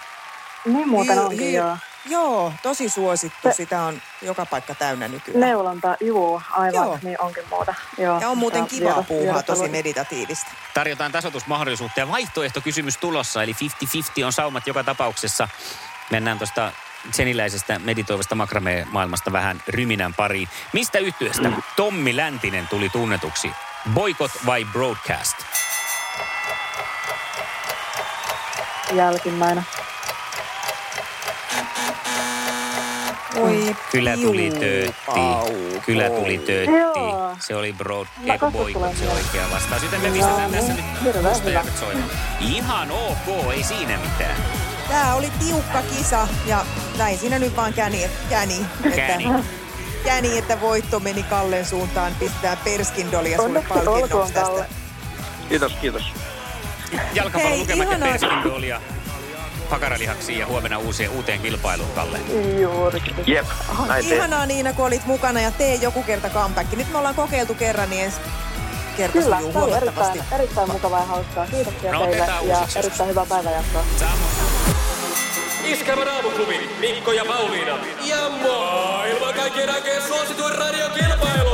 Niin 0.66 0.90
muuten 0.90 1.20
onkin, 1.20 1.54
joo. 1.54 1.78
Joo, 2.06 2.54
tosi 2.64 2.90
suosittu. 2.90 3.48
Se- 3.50 3.54
Sitä 3.54 3.82
on 3.82 4.02
joka 4.22 4.46
paikka 4.46 4.76
täynnä 4.76 5.08
nykyään. 5.08 5.40
Neulonta, 5.40 5.98
juu, 6.02 6.42
aivan, 6.52 6.74
Joo. 6.74 7.00
niin 7.04 7.22
onkin 7.22 7.44
muuta. 7.50 7.74
Joo. 7.98 8.20
Ja 8.22 8.30
on 8.30 8.38
muuten 8.38 8.68
kivaa 8.68 8.92
vieras- 8.94 9.08
puuhaa, 9.08 9.34
vieras- 9.34 9.46
tosi 9.46 9.70
meditatiivista. 9.70 10.52
Tarjotaan 10.74 11.12
tasoitusmahdollisuutta 11.12 12.00
ja 12.00 12.08
vaihtoehtokysymys 12.08 12.98
tulossa, 12.98 13.44
eli 13.44 13.54
50-50 13.54 14.26
on 14.26 14.34
saumat 14.34 14.68
joka 14.68 14.84
tapauksessa. 14.84 15.48
Mennään 16.12 16.38
tuosta 16.38 16.72
seniläisestä 17.12 17.80
meditoivasta 17.80 18.36
makramee-maailmasta 18.36 19.32
vähän 19.32 19.62
ryminän 19.68 20.14
pariin. 20.14 20.50
Mistä 20.74 21.00
yhtyeestä 21.00 21.52
Tommi 21.76 22.16
Läntinen 22.16 22.68
tuli 22.68 22.90
tunnetuksi? 22.90 23.52
Boycott 23.94 24.46
vai 24.46 24.66
Broadcast? 24.66 25.36
Jälkimmäinen. 28.94 29.66
Oi, 33.38 33.76
Kyllä 33.92 34.18
tuli 34.18 34.52
töötti. 34.52 35.20
au, 35.20 35.48
Kyllä 35.86 36.10
tuli 36.10 36.38
töötti. 36.38 36.72
Joo. 36.78 37.36
Se 37.40 37.56
oli 37.56 37.74
broad, 37.74 38.08
boikot, 38.52 38.74
tulen 38.74 38.98
se 38.98 39.10
oikea 39.10 39.44
vastaus. 39.54 39.84
Joten 39.84 40.02
me 40.02 40.10
pistetään 40.10 40.52
tässä 40.52 40.74
nyt 40.74 40.86
mustajärvet 41.30 41.78
soimaan. 41.78 42.10
Ihan 42.40 42.92
ok, 42.92 43.54
ei 43.54 43.64
siinä 43.64 43.98
mitään. 43.98 44.36
Tää 44.90 45.16
oli 45.16 45.32
tiukka 45.40 45.82
kisa 45.82 46.28
ja 46.46 46.66
näin 46.98 47.18
siinä 47.18 47.40
nyt 47.40 47.56
vaan 47.56 47.74
käni, 47.74 48.10
käni, 48.30 48.66
Käni. 48.96 49.26
Että, 49.26 49.44
käni, 50.06 50.38
että 50.38 50.62
voitto 50.62 51.00
meni 51.00 51.24
Kallen 51.24 51.66
suuntaan. 51.66 52.12
Pistetään 52.20 52.58
perskindolia 52.64 53.38
sulle 53.38 53.64
palkinnoksi 53.70 54.34
tästä. 54.34 54.66
Kiitos, 55.50 55.74
kiitos. 55.82 56.04
Jalkapallon 57.14 57.60
lukemat 57.60 57.92
ja 57.92 57.98
perskindolia 57.98 58.82
pakaralihaksiin 59.70 60.40
ja 60.40 60.48
huomenna 60.48 60.78
uuteen, 60.78 61.10
uuteen 61.10 61.40
kilpailuun, 61.40 61.90
Kalle. 61.96 62.20
Juurikin. 62.62 63.16
Jep, 63.28 63.46
näin 63.88 64.06
teet. 64.06 64.18
Ihanaa 64.18 64.46
Niina, 64.46 64.74
kun 64.74 64.86
olit 64.86 65.06
mukana 65.06 65.42
ja 65.42 65.52
tee 65.52 65.76
joku 65.76 66.04
kerta 66.04 66.30
comeback. 66.30 66.74
Nyt 66.74 66.92
me 66.92 66.98
ollaan 66.98 67.16
kokeiltu 67.16 67.54
kerran, 67.54 67.90
niin 67.90 68.04
ensi 68.04 68.18
kerta 68.98 69.14
Kyllä, 69.20 69.38
sujuu 69.38 69.54
huomattavasti. 69.54 70.18
erittäin, 70.20 70.42
erittäin 70.42 70.72
mukavaa 70.72 71.00
ja 71.00 71.06
hauskaa. 71.06 71.46
Kiitoksia 71.46 71.92
No, 71.92 72.00
teille 72.06 72.18
ja 72.18 72.40
uusiksi 72.42 72.80
erittäin 72.80 73.10
hyvää 73.10 73.26
päivänjatkoa. 73.30 73.84
Iskävä 75.64 76.04
raamuklubi, 76.04 76.70
Mikko 76.80 77.12
ja 77.12 77.26
Pauliina. 77.26 77.78
Ja 78.04 78.30
maailman 78.30 79.34
kaikkien 79.34 79.70
aikeen 79.70 80.02
suosituen 80.02 80.56
radiokilpailu. 80.56 81.53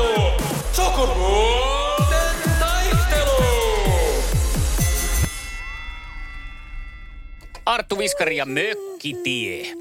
Arttu 7.80 7.98
Viskari 7.98 8.38
ja 8.38 8.46
Mökkitie. 8.46 9.76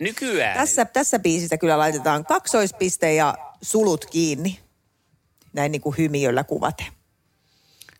Nykyään. 0.00 0.58
Tässä, 0.58 0.84
tässä 0.84 1.18
biisissä 1.18 1.58
kyllä 1.58 1.78
laitetaan 1.78 2.24
kaksoispiste 2.24 3.14
ja 3.14 3.34
sulut 3.62 4.04
kiinni. 4.04 4.58
Näin 5.52 5.72
niin 5.72 5.82
kuin 5.82 5.94
hymiöllä 5.98 6.44
kuvaten. 6.44 6.86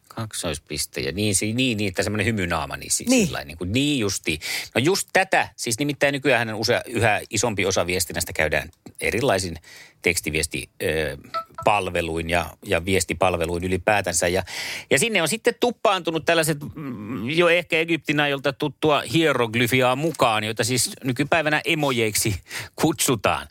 Kaksoispiste 0.08 1.00
ja 1.00 1.12
niin, 1.12 1.34
niin, 1.54 1.76
niin 1.76 1.88
että 1.88 2.02
semmoinen 2.02 2.26
hymynaama, 2.26 2.76
niin, 2.76 2.90
siis 2.90 3.11
Niin. 3.11 3.28
niin. 3.32 3.46
niin, 3.49 3.58
kuin, 3.58 3.73
niin 3.73 3.99
justi. 3.99 4.38
No 4.75 4.78
just 4.78 5.08
tätä, 5.12 5.49
siis 5.56 5.78
nimittäin 5.78 6.12
nykyään 6.12 6.54
usea, 6.54 6.82
yhä 6.86 7.21
isompi 7.30 7.67
osa 7.67 7.86
viestinnästä 7.86 8.32
käydään 8.32 8.71
erilaisin 9.00 9.58
tekstiviestipalveluin 10.04 12.30
ja, 12.30 12.47
ja 12.67 12.84
viestipalveluin 12.84 13.64
ylipäätänsä. 13.64 14.28
Ja, 14.28 14.43
ja 14.90 14.99
sinne 14.99 15.23
on 15.23 15.28
sitten 15.28 15.54
tuppaantunut 15.60 16.25
tällaiset 16.25 16.58
mm, 16.75 17.30
jo 17.30 17.49
ehkä 17.49 17.78
Egyptin 17.78 18.21
ajolta 18.21 18.52
tuttua 18.52 19.02
hieroglyfiaa 19.12 19.97
mukaan, 19.97 20.45
joita 20.45 20.64
siis 20.64 20.90
nykypäivänä 21.04 21.60
emojeiksi 21.64 22.40
kutsutaan. 22.76 23.49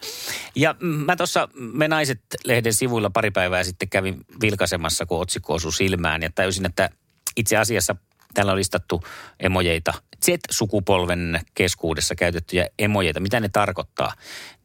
Ja 0.55 0.75
mm, 0.79 0.87
mä 0.87 1.15
tuossa 1.15 1.49
Me 1.53 1.87
naiset-lehden 1.87 2.73
sivuilla 2.73 3.09
pari 3.09 3.31
päivää 3.31 3.63
sitten 3.63 3.89
kävin 3.89 4.25
vilkaisemassa, 4.41 5.05
kun 5.05 5.21
otsikko 5.21 5.53
osui 5.53 5.73
silmään 5.73 6.21
ja 6.21 6.29
täysin, 6.35 6.65
että 6.65 6.89
itse 7.37 7.57
asiassa 7.57 7.95
täällä 8.33 8.51
on 8.51 8.57
listattu 8.57 9.03
emojeita, 9.39 9.93
Z-sukupolven 10.25 11.41
keskuudessa 11.53 12.15
käytettyjä 12.15 12.67
emojeita, 12.79 13.19
mitä 13.19 13.39
ne 13.39 13.49
tarkoittaa 13.49 14.13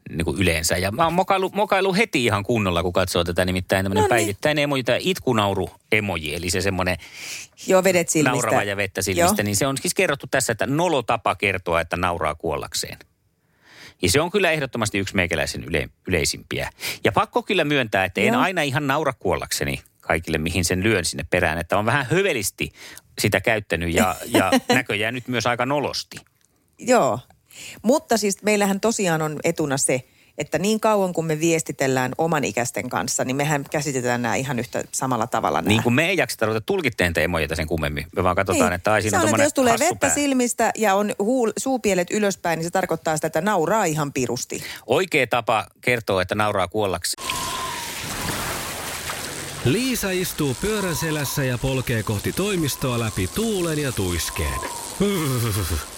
niin 0.08 0.24
kuin 0.24 0.40
yleensä. 0.42 0.76
Ja 0.76 0.90
mä 0.92 1.04
oon 1.04 1.12
mokailu, 1.12 1.50
mokailu 1.54 1.94
heti 1.94 2.24
ihan 2.24 2.42
kunnolla, 2.42 2.82
kun 2.82 2.92
katsoo 2.92 3.24
tätä 3.24 3.44
nimittäin 3.44 3.84
tämmöinen 3.84 4.02
No 4.02 4.06
niin. 4.08 4.08
päivittäinen 4.08 4.62
emoji 4.62 4.84
tai 4.84 4.98
itkunauru 5.02 5.70
emoji, 5.92 6.34
eli 6.34 6.50
se 6.50 6.60
semmoinen 6.60 6.96
Joo, 7.66 7.84
vedet 7.84 8.08
silmistä. 8.08 8.30
naurava 8.30 8.62
ja 8.62 8.76
vettä 8.76 9.02
silmistä, 9.02 9.42
niin 9.42 9.56
se 9.56 9.66
on 9.66 9.76
siis 9.78 9.94
kerrottu 9.94 10.26
tässä, 10.30 10.52
että 10.52 10.66
nolo 10.66 11.02
tapa 11.02 11.34
kertoa, 11.34 11.80
että 11.80 11.96
nauraa 11.96 12.34
kuollakseen. 12.34 12.98
Ja 14.02 14.10
se 14.10 14.20
on 14.20 14.30
kyllä 14.30 14.50
ehdottomasti 14.50 14.98
yksi 14.98 15.16
meikäläisen 15.16 15.64
yle, 15.64 15.88
yleisimpiä. 16.06 16.70
Ja 17.04 17.12
pakko 17.12 17.42
kyllä 17.42 17.64
myöntää, 17.64 18.04
että 18.04 18.20
en 18.20 18.26
Joo. 18.26 18.42
aina 18.42 18.62
ihan 18.62 18.86
naura 18.86 19.12
kuollakseni 19.12 19.80
kaikille, 20.00 20.38
mihin 20.38 20.64
sen 20.64 20.82
lyön 20.82 21.04
sinne 21.04 21.24
perään. 21.30 21.58
Että 21.58 21.78
on 21.78 21.86
vähän 21.86 22.06
hövelisti 22.10 22.72
sitä 23.18 23.40
käyttänyt 23.40 23.94
ja, 23.94 24.16
ja 24.26 24.52
näköjään 24.68 25.14
nyt 25.14 25.28
myös 25.28 25.46
aika 25.46 25.66
nolosti. 25.66 26.16
Joo, 26.78 27.18
mutta 27.82 28.16
siis 28.16 28.42
meillähän 28.42 28.80
tosiaan 28.80 29.22
on 29.22 29.40
etuna 29.44 29.76
se, 29.76 30.04
että 30.38 30.58
niin 30.58 30.80
kauan 30.80 31.12
kun 31.12 31.26
me 31.26 31.40
viestitellään 31.40 32.12
oman 32.18 32.44
ikäisten 32.44 32.88
kanssa, 32.88 33.24
niin 33.24 33.36
mehän 33.36 33.64
käsitetään 33.70 34.22
nämä 34.22 34.34
ihan 34.34 34.58
yhtä 34.58 34.84
samalla 34.92 35.26
tavalla 35.26 35.60
nämä. 35.60 35.68
Niin 35.68 35.82
kuin 35.82 35.94
me 35.94 36.08
ei 36.08 36.16
jakseta 36.16 36.46
ruveta 36.46 36.64
tulkitteen 36.66 37.14
te 37.14 37.24
emojeita 37.24 37.56
sen 37.56 37.66
kummemmin. 37.66 38.06
Me 38.16 38.22
vaan 38.22 38.36
katsotaan, 38.36 38.72
että 38.72 38.92
ai 38.92 39.02
se 39.02 39.10
siinä 39.10 39.18
on 39.18 39.24
on, 39.24 39.30
että 39.30 39.42
jos 39.42 39.54
tulee 39.54 39.78
vettä 39.78 40.06
pää. 40.06 40.14
silmistä 40.14 40.70
ja 40.76 40.94
on 40.94 41.12
huul, 41.18 41.52
suupielet 41.56 42.10
ylöspäin, 42.10 42.58
niin 42.58 42.64
se 42.64 42.70
tarkoittaa 42.70 43.16
sitä, 43.16 43.26
että 43.26 43.40
nauraa 43.40 43.84
ihan 43.84 44.12
pirusti. 44.12 44.62
Oikea 44.86 45.26
tapa 45.26 45.66
kertoa, 45.80 46.22
että 46.22 46.34
nauraa 46.34 46.68
kuollakseen. 46.68 47.28
Liisa 49.64 50.10
istuu 50.10 50.56
pyörän 50.60 50.96
selässä 50.96 51.44
ja 51.44 51.58
polkee 51.58 52.02
kohti 52.02 52.32
toimistoa 52.32 52.98
läpi 52.98 53.30
tuulen 53.34 53.78
ja 53.78 53.92
tuiskeen. 53.92 54.60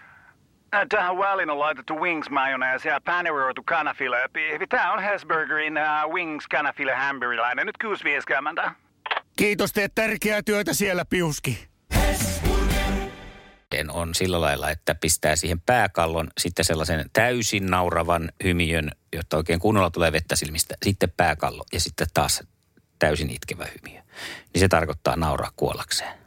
Äh, 0.75 0.85
Tähän 0.89 1.17
väliin 1.17 1.49
on 1.49 1.59
laitettu 1.59 1.99
wings 1.99 2.29
mayonnaise 2.29 2.89
ja 2.89 3.01
paneroitu 3.01 3.63
kanafila. 3.65 4.17
Tämä 4.69 4.93
on 4.93 5.03
Hesburgerin 5.03 5.73
uh, 5.77 6.13
wings 6.13 6.47
kanafila 6.47 6.95
hamburilainen. 6.95 7.65
Nyt 7.65 7.75
6.50. 8.63 8.71
Kiitos, 9.35 9.73
teet 9.73 9.95
tärkeää 9.95 10.41
työtä 10.41 10.73
siellä, 10.73 11.05
Piuski. 11.05 11.67
on 13.89 14.15
sillä 14.15 14.41
lailla, 14.41 14.69
että 14.69 14.95
pistää 14.95 15.35
siihen 15.35 15.61
pääkallon 15.61 16.27
sitten 16.37 16.65
sellaisen 16.65 17.05
täysin 17.13 17.65
nauravan 17.65 18.31
hymiön, 18.43 18.91
jotta 19.13 19.37
oikein 19.37 19.59
kunnolla 19.59 19.89
tulee 19.89 20.11
vettä 20.11 20.35
silmistä, 20.35 20.75
sitten 20.83 21.13
pääkallo 21.17 21.63
ja 21.73 21.79
sitten 21.79 22.07
taas 22.13 22.43
täysin 22.99 23.29
itkevä 23.29 23.65
hymiö. 23.65 24.01
Niin 24.53 24.59
se 24.59 24.67
tarkoittaa 24.67 25.15
nauraa 25.15 25.51
kuollakseen. 25.55 26.20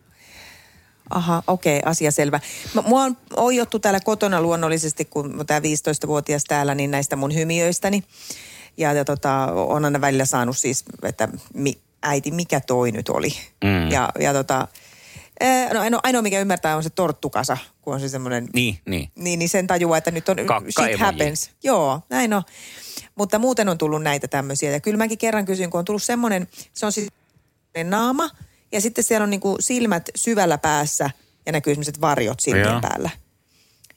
Aha, 1.11 1.43
okei, 1.47 1.83
asia 1.85 2.11
selvä. 2.11 2.41
Mä- 2.75 2.83
Mua 2.83 3.03
on 3.03 3.17
oijottu 3.37 3.79
täällä 3.79 4.01
kotona 4.01 4.41
luonnollisesti, 4.41 5.05
kun 5.05 5.45
tämä 5.47 5.61
15-vuotias 5.61 6.45
täällä, 6.45 6.75
niin 6.75 6.91
näistä 6.91 7.17
mun 7.17 7.35
hymiöistäni. 7.35 8.05
Ja, 8.77 8.93
ja 8.93 9.05
tota, 9.05 9.33
on 9.53 9.85
aina 9.85 10.01
välillä 10.01 10.25
saanut 10.25 10.59
siis, 10.59 10.85
että 11.03 11.29
mi, 11.55 11.79
äiti, 12.03 12.31
mikä 12.31 12.61
toi 12.61 12.93
nyt 12.93 13.09
oli? 13.09 13.29
Mm. 13.65 13.91
Ja, 13.91 14.09
ja 14.21 14.33
tota, 14.33 14.69
ää, 15.41 15.75
no 15.75 15.81
ainoa, 15.81 16.01
ainoa, 16.03 16.23
mikä 16.23 16.41
ymmärtää 16.41 16.77
on 16.77 16.83
se 16.83 16.91
torttukasa, 16.91 17.57
kun 17.83 17.95
on 17.95 18.01
se 18.01 18.09
semmoinen 18.09 18.49
Niin, 18.55 18.79
niin. 18.87 19.11
niin, 19.15 19.39
niin 19.39 19.49
sen 19.49 19.67
tajuaa, 19.67 19.99
että 19.99 20.11
nyt 20.11 20.29
on 20.29 20.37
Kakka 20.37 20.71
shit 20.71 20.79
emoji. 20.79 20.97
happens. 20.97 21.51
Joo, 21.63 22.01
näin 22.11 22.33
on. 22.35 22.43
Mutta 23.15 23.39
muuten 23.39 23.69
on 23.69 23.79
tullut 23.79 24.03
näitä 24.03 24.29
tämmöisiä. 24.29 24.71
Ja 24.71 24.81
kyllä 24.81 24.99
mäkin 24.99 25.19
kerran 25.19 25.45
kysyin, 25.45 25.71
kun 25.71 25.79
on 25.79 25.85
tullut 25.85 26.03
semmoinen, 26.03 26.49
se 26.73 26.87
on 26.87 26.93
siis 26.93 27.09
naama 27.85 28.31
ja 28.75 28.81
sitten 28.81 29.05
siellä 29.05 29.25
on 29.25 29.31
niinku 29.31 29.57
silmät 29.61 30.09
syvällä 30.17 30.59
päässä 30.59 31.11
ja 31.47 31.53
näkyy 31.53 31.75
sellaiset 31.75 32.01
varjot 32.01 32.41
silmien 32.41 32.67
Joo. 32.69 32.81
päällä. 32.81 33.11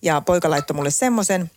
Ja 0.01 0.21
poika 0.21 0.49
laittoi 0.49 0.75
mulle 0.75 0.91
semmoisen, 0.91 1.51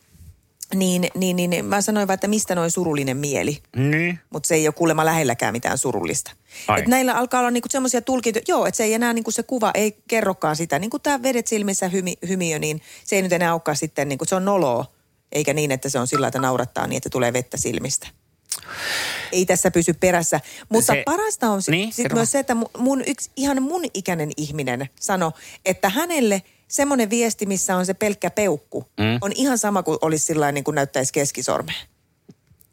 niin, 0.74 1.06
niin, 1.14 1.36
niin, 1.36 1.50
niin 1.50 1.64
mä 1.64 1.80
sanoin 1.80 2.08
vaan, 2.08 2.14
että 2.14 2.28
mistä 2.28 2.54
noin 2.54 2.70
surullinen 2.70 3.16
mieli. 3.16 3.62
Niin. 3.76 4.18
Mutta 4.30 4.46
se 4.46 4.54
ei 4.54 4.68
ole 4.68 4.74
kuulemma 4.74 5.04
lähelläkään 5.04 5.54
mitään 5.54 5.78
surullista. 5.78 6.32
Ai. 6.68 6.80
Et 6.80 6.86
näillä 6.86 7.14
alkaa 7.14 7.40
olla 7.40 7.50
niinku 7.50 7.68
semmoisia 7.70 8.02
tulkintoja, 8.02 8.42
joo, 8.48 8.66
että 8.66 8.76
se 8.76 8.84
ei 8.84 8.94
enää 8.94 9.12
niinku 9.12 9.30
se 9.30 9.42
kuva 9.42 9.70
ei 9.74 10.02
kerrokaan 10.08 10.56
sitä. 10.56 10.78
Niin 10.78 10.90
kuin 10.90 11.02
tämä 11.02 11.22
vedet 11.22 11.46
silmissä 11.46 11.88
hymi, 11.88 12.14
hymiö, 12.28 12.58
niin 12.58 12.82
se 13.04 13.16
ei 13.16 13.22
nyt 13.22 13.32
enää 13.32 13.52
olekaan 13.52 13.76
sitten, 13.76 14.08
niinku, 14.08 14.24
se 14.24 14.34
on 14.34 14.44
noloa. 14.44 14.84
Eikä 15.32 15.52
niin, 15.52 15.70
että 15.72 15.88
se 15.88 15.98
on 15.98 16.06
sillä 16.06 16.20
lailla, 16.20 16.28
että 16.28 16.38
naurattaa 16.38 16.86
niin, 16.86 16.96
että 16.96 17.10
tulee 17.10 17.32
vettä 17.32 17.56
silmistä. 17.56 18.08
Ei 19.32 19.46
tässä 19.46 19.70
pysy 19.70 19.92
perässä. 19.92 20.40
Mutta 20.68 20.92
Se- 20.92 21.02
parasta 21.06 21.50
on 21.50 21.62
sitten 21.62 21.78
Niin, 21.80 21.92
sit 21.92 22.02
kerro 22.02 22.16
myös 22.16 22.32
se, 22.32 22.38
että 22.38 22.54
mu- 22.54 22.78
mun 22.80 23.02
yksi 23.06 23.30
ihan 23.36 23.62
mun 23.62 23.84
ikäinen 23.94 24.30
ihminen 24.36 24.88
sanoi, 25.00 25.32
että 25.64 25.88
hänelle 25.88 26.42
semmoinen 26.68 27.10
viesti, 27.10 27.46
missä 27.46 27.76
on 27.76 27.86
se 27.86 27.94
pelkkä 27.94 28.30
peukku, 28.30 28.88
mm. 28.98 29.18
on 29.20 29.32
ihan 29.34 29.58
sama 29.58 29.82
kuin 29.82 29.98
olisi 30.02 30.24
sillä 30.24 30.52
niin 30.52 30.64
kuin 30.64 30.74
näyttäisi 30.74 31.12
keskisormea. 31.12 31.76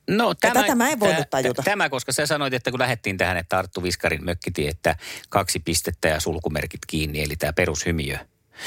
No, 0.10 0.34
tätä 0.34 0.76
mä 0.76 0.90
en 0.90 1.00
voinut 1.00 1.30
tajuta. 1.30 1.64
Tämä, 1.64 1.90
koska 1.90 2.12
sä 2.12 2.26
sanoit, 2.26 2.54
että 2.54 2.72
kun 2.72 2.80
lähdettiin 2.80 3.18
tähän, 3.18 3.38
että 3.38 3.58
Arttu 3.58 3.84
Viskarin 3.84 4.26
mökkitie, 4.26 4.70
että 4.70 4.96
kaksi 5.30 5.60
pistettä 5.60 6.08
ja 6.08 6.20
sulkumerkit 6.20 6.86
kiinni, 6.88 7.24
eli 7.24 7.36
tämä 7.36 7.54
perushymiö. 7.54 8.18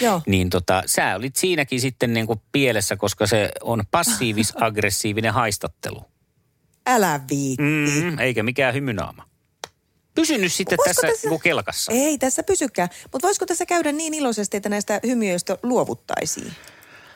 Joo. 0.01 0.23
Niin 0.27 0.51
tota, 0.51 0.83
sä 0.87 1.17
olit 1.17 1.37
siinäkin 1.37 1.81
sitten 1.81 2.15
niin 2.15 2.27
kuin 2.27 2.41
pielessä, 2.53 2.97
koska 2.97 3.27
se 3.27 3.51
on 3.61 3.83
passiivis-aggressiivinen 3.91 5.33
haistattelu. 5.33 6.05
Älä 6.91 7.21
viitti. 7.31 7.63
Mm, 7.63 8.19
eikä 8.19 8.43
mikään 8.43 8.75
hymynaama. 8.75 9.25
Pysy 10.15 10.39
nyt 10.39 10.53
sitten 10.53 10.79
tässä, 10.85 11.07
tässä- 11.07 11.29
kelkassa. 11.43 11.93
Ei 11.93 12.19
tässä 12.19 12.43
pysykään. 12.43 12.89
Mutta 13.13 13.27
voisiko 13.27 13.47
tässä 13.47 13.67
käydä 13.67 13.93
niin 13.93 14.15
iloisesti, 14.15 14.57
että 14.57 14.69
näistä 14.69 15.01
hymiöistä 15.07 15.59
luovuttaisiin? 15.63 16.53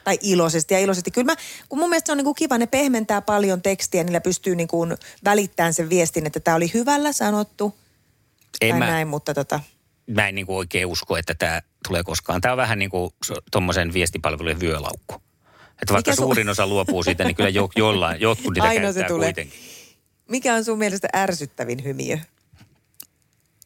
Tai 0.05 0.19
iloisesti 0.23 0.75
ja 0.75 0.81
iloisesti. 0.81 1.11
Kyllä 1.11 1.25
mä, 1.25 1.37
kun 1.69 1.79
mun 1.79 1.89
mielestä 1.89 2.07
se 2.07 2.13
on 2.13 2.19
niinku 2.19 2.35
kiva, 2.35 2.59
ne 2.59 2.67
pehmentää 2.67 3.21
paljon 3.21 3.63
tekstiä, 3.63 4.05
niillä 4.05 4.21
pystyy 4.21 4.55
niinku 4.57 4.87
välittämään 5.25 5.75
sen 5.75 5.89
viestin, 5.91 6.27
että 6.27 6.41
tämä 6.41 6.55
oli 6.55 6.71
hyvällä 6.75 7.13
sanottu. 7.13 7.75
En 8.61 8.71
tai 8.71 8.79
mä, 8.79 8.87
näin, 8.87 9.09
mutta 9.09 9.35
tota, 9.35 9.61
mä 10.07 10.29
en 10.29 10.35
niin 10.35 10.47
kuin 10.47 10.57
oikein 10.57 10.87
usko, 10.87 11.17
että 11.17 11.35
tämä 11.35 11.63
tulee 11.89 12.03
koskaan. 12.03 12.41
Tämä 12.41 12.53
on 12.53 12.59
vähän 12.59 12.79
niin 12.79 12.91
kuin 12.91 13.11
tuommoisen 13.53 13.93
viestipalvelujen 13.93 14.61
vyölaukku. 14.61 15.24
Että 15.83 15.95
vaikka 15.95 16.11
Mikä 16.11 16.23
su- 16.23 16.25
suurin 16.25 16.49
osa 16.49 16.67
luopuu 16.67 17.03
siitä, 17.03 17.25
niin 17.25 17.37
kyllä 17.37 17.49
jo, 17.49 17.69
jollain, 17.77 18.21
jotkut 18.21 18.55
niitä 18.55 18.69
Aina 18.69 18.93
se 18.93 19.01
käyttää 19.01 19.09
tulee. 19.09 19.33
kuitenkin. 19.33 19.61
mikä 20.29 20.55
on 20.55 20.65
sun 20.65 20.79
mielestä 20.79 21.09
ärsyttävin 21.17 21.85
hymiö? 21.85 22.19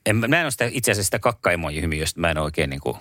En, 0.07 0.17
mä 0.17 0.37
en 0.41 0.45
ole 0.45 0.51
sitä, 0.51 0.69
itse 0.73 0.91
asiassa 0.91 1.05
sitä 1.07 1.19
kakkaemoji-hymiöstä, 1.19 2.21
mä 2.21 2.31
en 2.31 2.39
oikein 2.39 2.71
niin 2.71 2.81
kuin, 2.81 2.97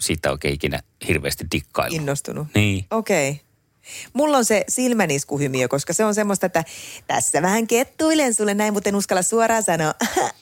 siitä 0.00 0.30
oikein 0.30 0.54
ikinä 0.54 0.80
hirveästi 1.08 1.44
dikkailu. 1.52 1.94
Innostunut? 1.94 2.48
Niin. 2.54 2.86
Okei. 2.90 3.30
Okay. 3.30 3.42
Mulla 4.12 4.36
on 4.36 4.44
se 4.44 4.64
silmäniskuhymiö, 4.68 5.68
koska 5.68 5.92
se 5.92 6.04
on 6.04 6.14
semmoista, 6.14 6.46
että 6.46 6.64
tässä 7.06 7.42
vähän 7.42 7.66
kettuilen 7.66 8.34
sulle 8.34 8.54
näin, 8.54 8.72
mutta 8.72 8.88
en 8.88 8.96
uskalla 8.96 9.22
suoraan 9.22 9.62
sanoa 9.62 9.94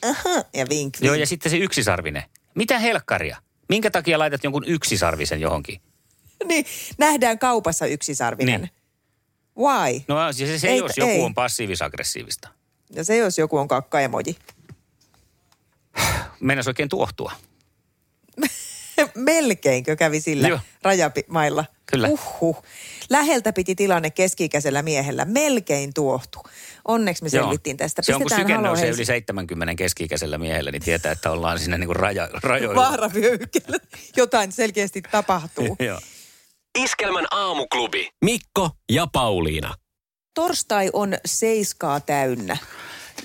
ja 0.55 0.67
vink, 0.69 0.95
Joo, 1.01 1.13
vink. 1.13 1.21
ja 1.21 1.27
sitten 1.27 1.51
se 1.51 1.57
yksisarvinen. 1.57 2.23
Mitä 2.55 2.79
helkkaria? 2.79 3.37
Minkä 3.69 3.91
takia 3.91 4.19
laitat 4.19 4.45
jonkun 4.45 4.65
yksisarvisen 4.67 5.41
johonkin? 5.41 5.81
Niin, 6.49 6.65
nähdään 6.99 7.39
kaupassa 7.39 7.87
yksisarvinen. 7.87 8.61
Niin. 8.61 8.71
Why? 9.59 10.01
No 10.09 10.33
siis 10.33 10.51
se, 10.51 10.59
se 10.59 10.69
Ei- 10.69 10.79
jos 10.79 10.97
joku 10.97 11.11
ei. 11.11 11.21
on 11.21 11.35
passiivis-aggressiivista. 11.35 12.49
Ja 12.91 13.05
se 13.05 13.17
jos 13.17 13.39
joku 13.39 13.59
on 13.59 13.69
kakkaemoji. 13.69 14.37
Meinas 16.41 16.69
oikein 16.69 16.89
tuohtua. 16.89 17.33
Melkeinkö 19.15 19.97
kävi 19.97 20.21
sillä 20.21 20.49
Joo. 20.49 20.61
rajamailla? 20.83 21.65
Kyllä. 21.87 22.09
Uhuh. 22.09 22.63
Läheltä 23.11 23.53
piti 23.53 23.75
tilanne 23.75 24.11
keski-ikäisellä 24.11 24.83
miehellä. 24.83 25.25
Melkein 25.25 25.95
tuohtu. 25.95 26.39
Onneksi 26.85 27.23
me 27.23 27.29
selvittiin 27.29 27.77
tästä. 27.77 28.03
Se 28.03 28.15
on 28.15 28.21
kun 28.21 28.31
syke 28.31 28.57
nousee 28.57 28.83
yli 28.85 28.89
Helsinki. 28.89 29.05
70 29.07 29.75
keski-ikäisellä 29.75 30.39
miehellä, 30.39 30.71
niin 30.71 30.83
tietää, 30.83 31.13
että 31.13 31.31
ollaan 31.31 31.59
siinä 31.59 31.79
niin 31.79 31.87
kuin 31.87 31.97
raja, 31.97 32.29
rajoilla. 32.33 32.83
Vaaravyöhykkeellä. 32.83 33.79
Jotain 34.17 34.53
selkeästi 34.53 35.03
tapahtuu. 35.03 35.77
Joo. 35.89 36.01
Iskelmän 36.79 37.27
aamuklubi. 37.31 38.11
Mikko 38.25 38.71
ja 38.93 39.07
Pauliina. 39.13 39.75
Torstai 40.35 40.91
on 40.93 41.15
seiskaa 41.27 42.01
täynnä. 42.01 42.57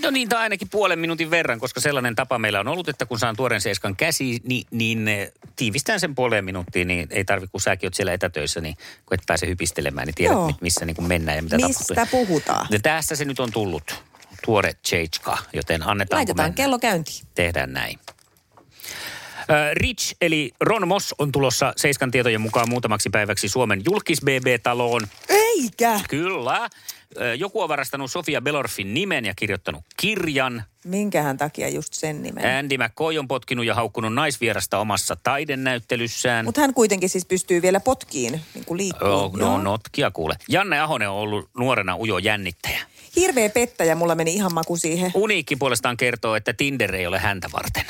No 0.01 0.10
niin, 0.12 0.29
tai 0.29 0.39
ainakin 0.41 0.69
puolen 0.69 0.99
minuutin 0.99 1.31
verran, 1.31 1.60
koska 1.60 1.81
sellainen 1.81 2.15
tapa 2.15 2.39
meillä 2.39 2.60
on 2.60 2.67
ollut, 2.67 2.89
että 2.89 3.05
kun 3.05 3.19
saan 3.19 3.36
tuoren 3.36 3.62
seiskan 3.62 3.95
käsi, 3.95 4.39
niin, 4.43 4.67
niin 4.71 5.10
tiivistään 5.55 5.99
sen 5.99 6.15
puoleen 6.15 6.45
minuuttiin, 6.45 6.88
niin 6.88 7.08
ei 7.12 7.25
tarvi, 7.25 7.47
kun 7.47 7.62
säkin 7.62 7.88
oot 7.88 7.93
siellä 7.93 8.13
etätöissä, 8.13 8.62
niin 8.62 8.75
kun 9.05 9.13
et 9.15 9.21
pääse 9.27 9.47
hypistelemään, 9.47 10.08
niin 10.08 10.15
tiedät, 10.15 10.34
Joo. 10.36 10.47
mit- 10.47 10.62
missä 10.62 10.86
niin 10.86 10.95
kuin 10.95 11.08
mennään 11.08 11.36
ja 11.36 11.41
mitä 11.41 11.58
Mistä 11.58 11.95
tapahtuu. 11.95 12.25
puhutaan? 12.25 12.67
Ja 12.69 12.79
tästä 12.79 13.15
se 13.15 13.25
nyt 13.25 13.39
on 13.39 13.51
tullut, 13.51 14.03
tuore 14.45 14.73
Chechka, 14.88 15.38
joten 15.53 15.88
annetaan 15.88 16.17
Laitetaan 16.17 16.53
kello 16.53 16.79
käyntiin. 16.79 17.25
Tehdään 17.36 17.73
näin. 17.73 17.99
Rich 19.73 20.15
eli 20.21 20.51
Ron 20.60 20.88
Moss 20.88 21.15
on 21.19 21.31
tulossa 21.31 21.73
Seiskan 21.77 22.12
tietojen 22.12 22.41
mukaan 22.41 22.69
muutamaksi 22.69 23.10
päiväksi 23.10 23.49
Suomen 23.49 23.81
julkis 23.86 24.21
BB-taloon. 24.21 25.08
Eikä! 25.29 25.99
Kyllä. 26.10 26.69
Joku 27.38 27.62
on 27.62 27.69
varastanut 27.69 28.12
Sofia 28.12 28.41
Belorfin 28.41 28.93
nimen 28.93 29.25
ja 29.25 29.34
kirjoittanut 29.36 29.84
kirjan. 29.97 30.63
Minkähän 30.86 31.38
takia 31.38 31.69
just 31.69 31.93
sen 31.93 32.23
nimen? 32.23 32.58
Andy 32.58 32.77
McCoy 32.77 33.17
on 33.17 33.27
potkinut 33.27 33.65
ja 33.65 33.75
haukkunut 33.75 34.13
naisvierasta 34.13 34.79
omassa 34.79 35.15
taidennäyttelyssään. 35.23 36.45
Mutta 36.45 36.62
hän 36.62 36.73
kuitenkin 36.73 37.10
siis 37.10 37.25
pystyy 37.25 37.62
vielä 37.62 37.79
potkiin, 37.79 38.41
niin 38.53 38.65
kuin 38.65 38.77
liikkuu. 38.77 39.08
Oh, 39.08 39.34
no 39.38 39.58
notkia 39.58 40.12
kuule. 40.12 40.36
Janne 40.49 40.79
Ahonen 40.79 41.10
on 41.10 41.15
ollut 41.15 41.49
nuorena 41.58 41.97
ujo 41.97 42.17
jännittäjä. 42.17 42.79
Hirveä 43.15 43.49
pettäjä, 43.49 43.95
mulla 43.95 44.15
meni 44.15 44.34
ihan 44.34 44.53
maku 44.53 44.77
siihen. 44.77 45.12
Uniikki 45.13 45.55
puolestaan 45.55 45.97
kertoo, 45.97 46.36
että 46.36 46.53
Tinder 46.53 46.95
ei 46.95 47.08
ole 47.08 47.19
häntä 47.19 47.49
varten. 47.53 47.86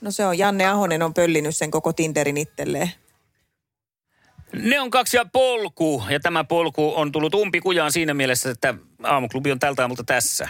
No 0.00 0.10
se 0.10 0.26
on, 0.26 0.38
Janne 0.38 0.66
Ahonen 0.66 1.02
on 1.02 1.14
pöllinyt 1.14 1.56
sen 1.56 1.70
koko 1.70 1.92
Tinderin 1.92 2.36
itselleen. 2.36 2.92
Ne 4.52 4.80
on 4.80 4.90
kaksi 4.90 5.16
ja 5.16 5.24
polku, 5.32 6.02
ja 6.10 6.20
tämä 6.20 6.44
polku 6.44 6.92
on 6.96 7.12
tullut 7.12 7.34
umpikujaan 7.34 7.92
siinä 7.92 8.14
mielessä, 8.14 8.50
että 8.50 8.74
aamuklubi 9.02 9.52
on 9.52 9.58
tältä 9.58 9.82
aamulta 9.82 10.04
tässä. 10.04 10.48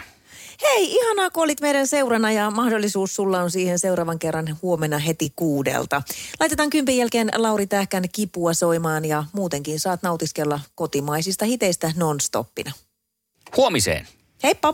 Hei, 0.61 0.95
ihanaa 0.95 1.29
kun 1.29 1.43
olit 1.43 1.61
meidän 1.61 1.87
seurana 1.87 2.31
ja 2.31 2.51
mahdollisuus 2.51 3.15
sulla 3.15 3.41
on 3.41 3.51
siihen 3.51 3.79
seuraavan 3.79 4.19
kerran 4.19 4.57
huomenna 4.61 4.97
heti 4.97 5.33
kuudelta. 5.35 6.01
Laitetaan 6.39 6.69
kympin 6.69 6.97
jälkeen 6.97 7.29
Lauri 7.35 7.67
Tähkän 7.67 8.03
kipua 8.11 8.53
soimaan 8.53 9.05
ja 9.05 9.23
muutenkin 9.33 9.79
saat 9.79 10.03
nautiskella 10.03 10.59
kotimaisista 10.75 11.45
hiteistä 11.45 11.91
nonstoppina. 11.95 12.71
Huomiseen. 13.57 14.07
Heippa! 14.43 14.73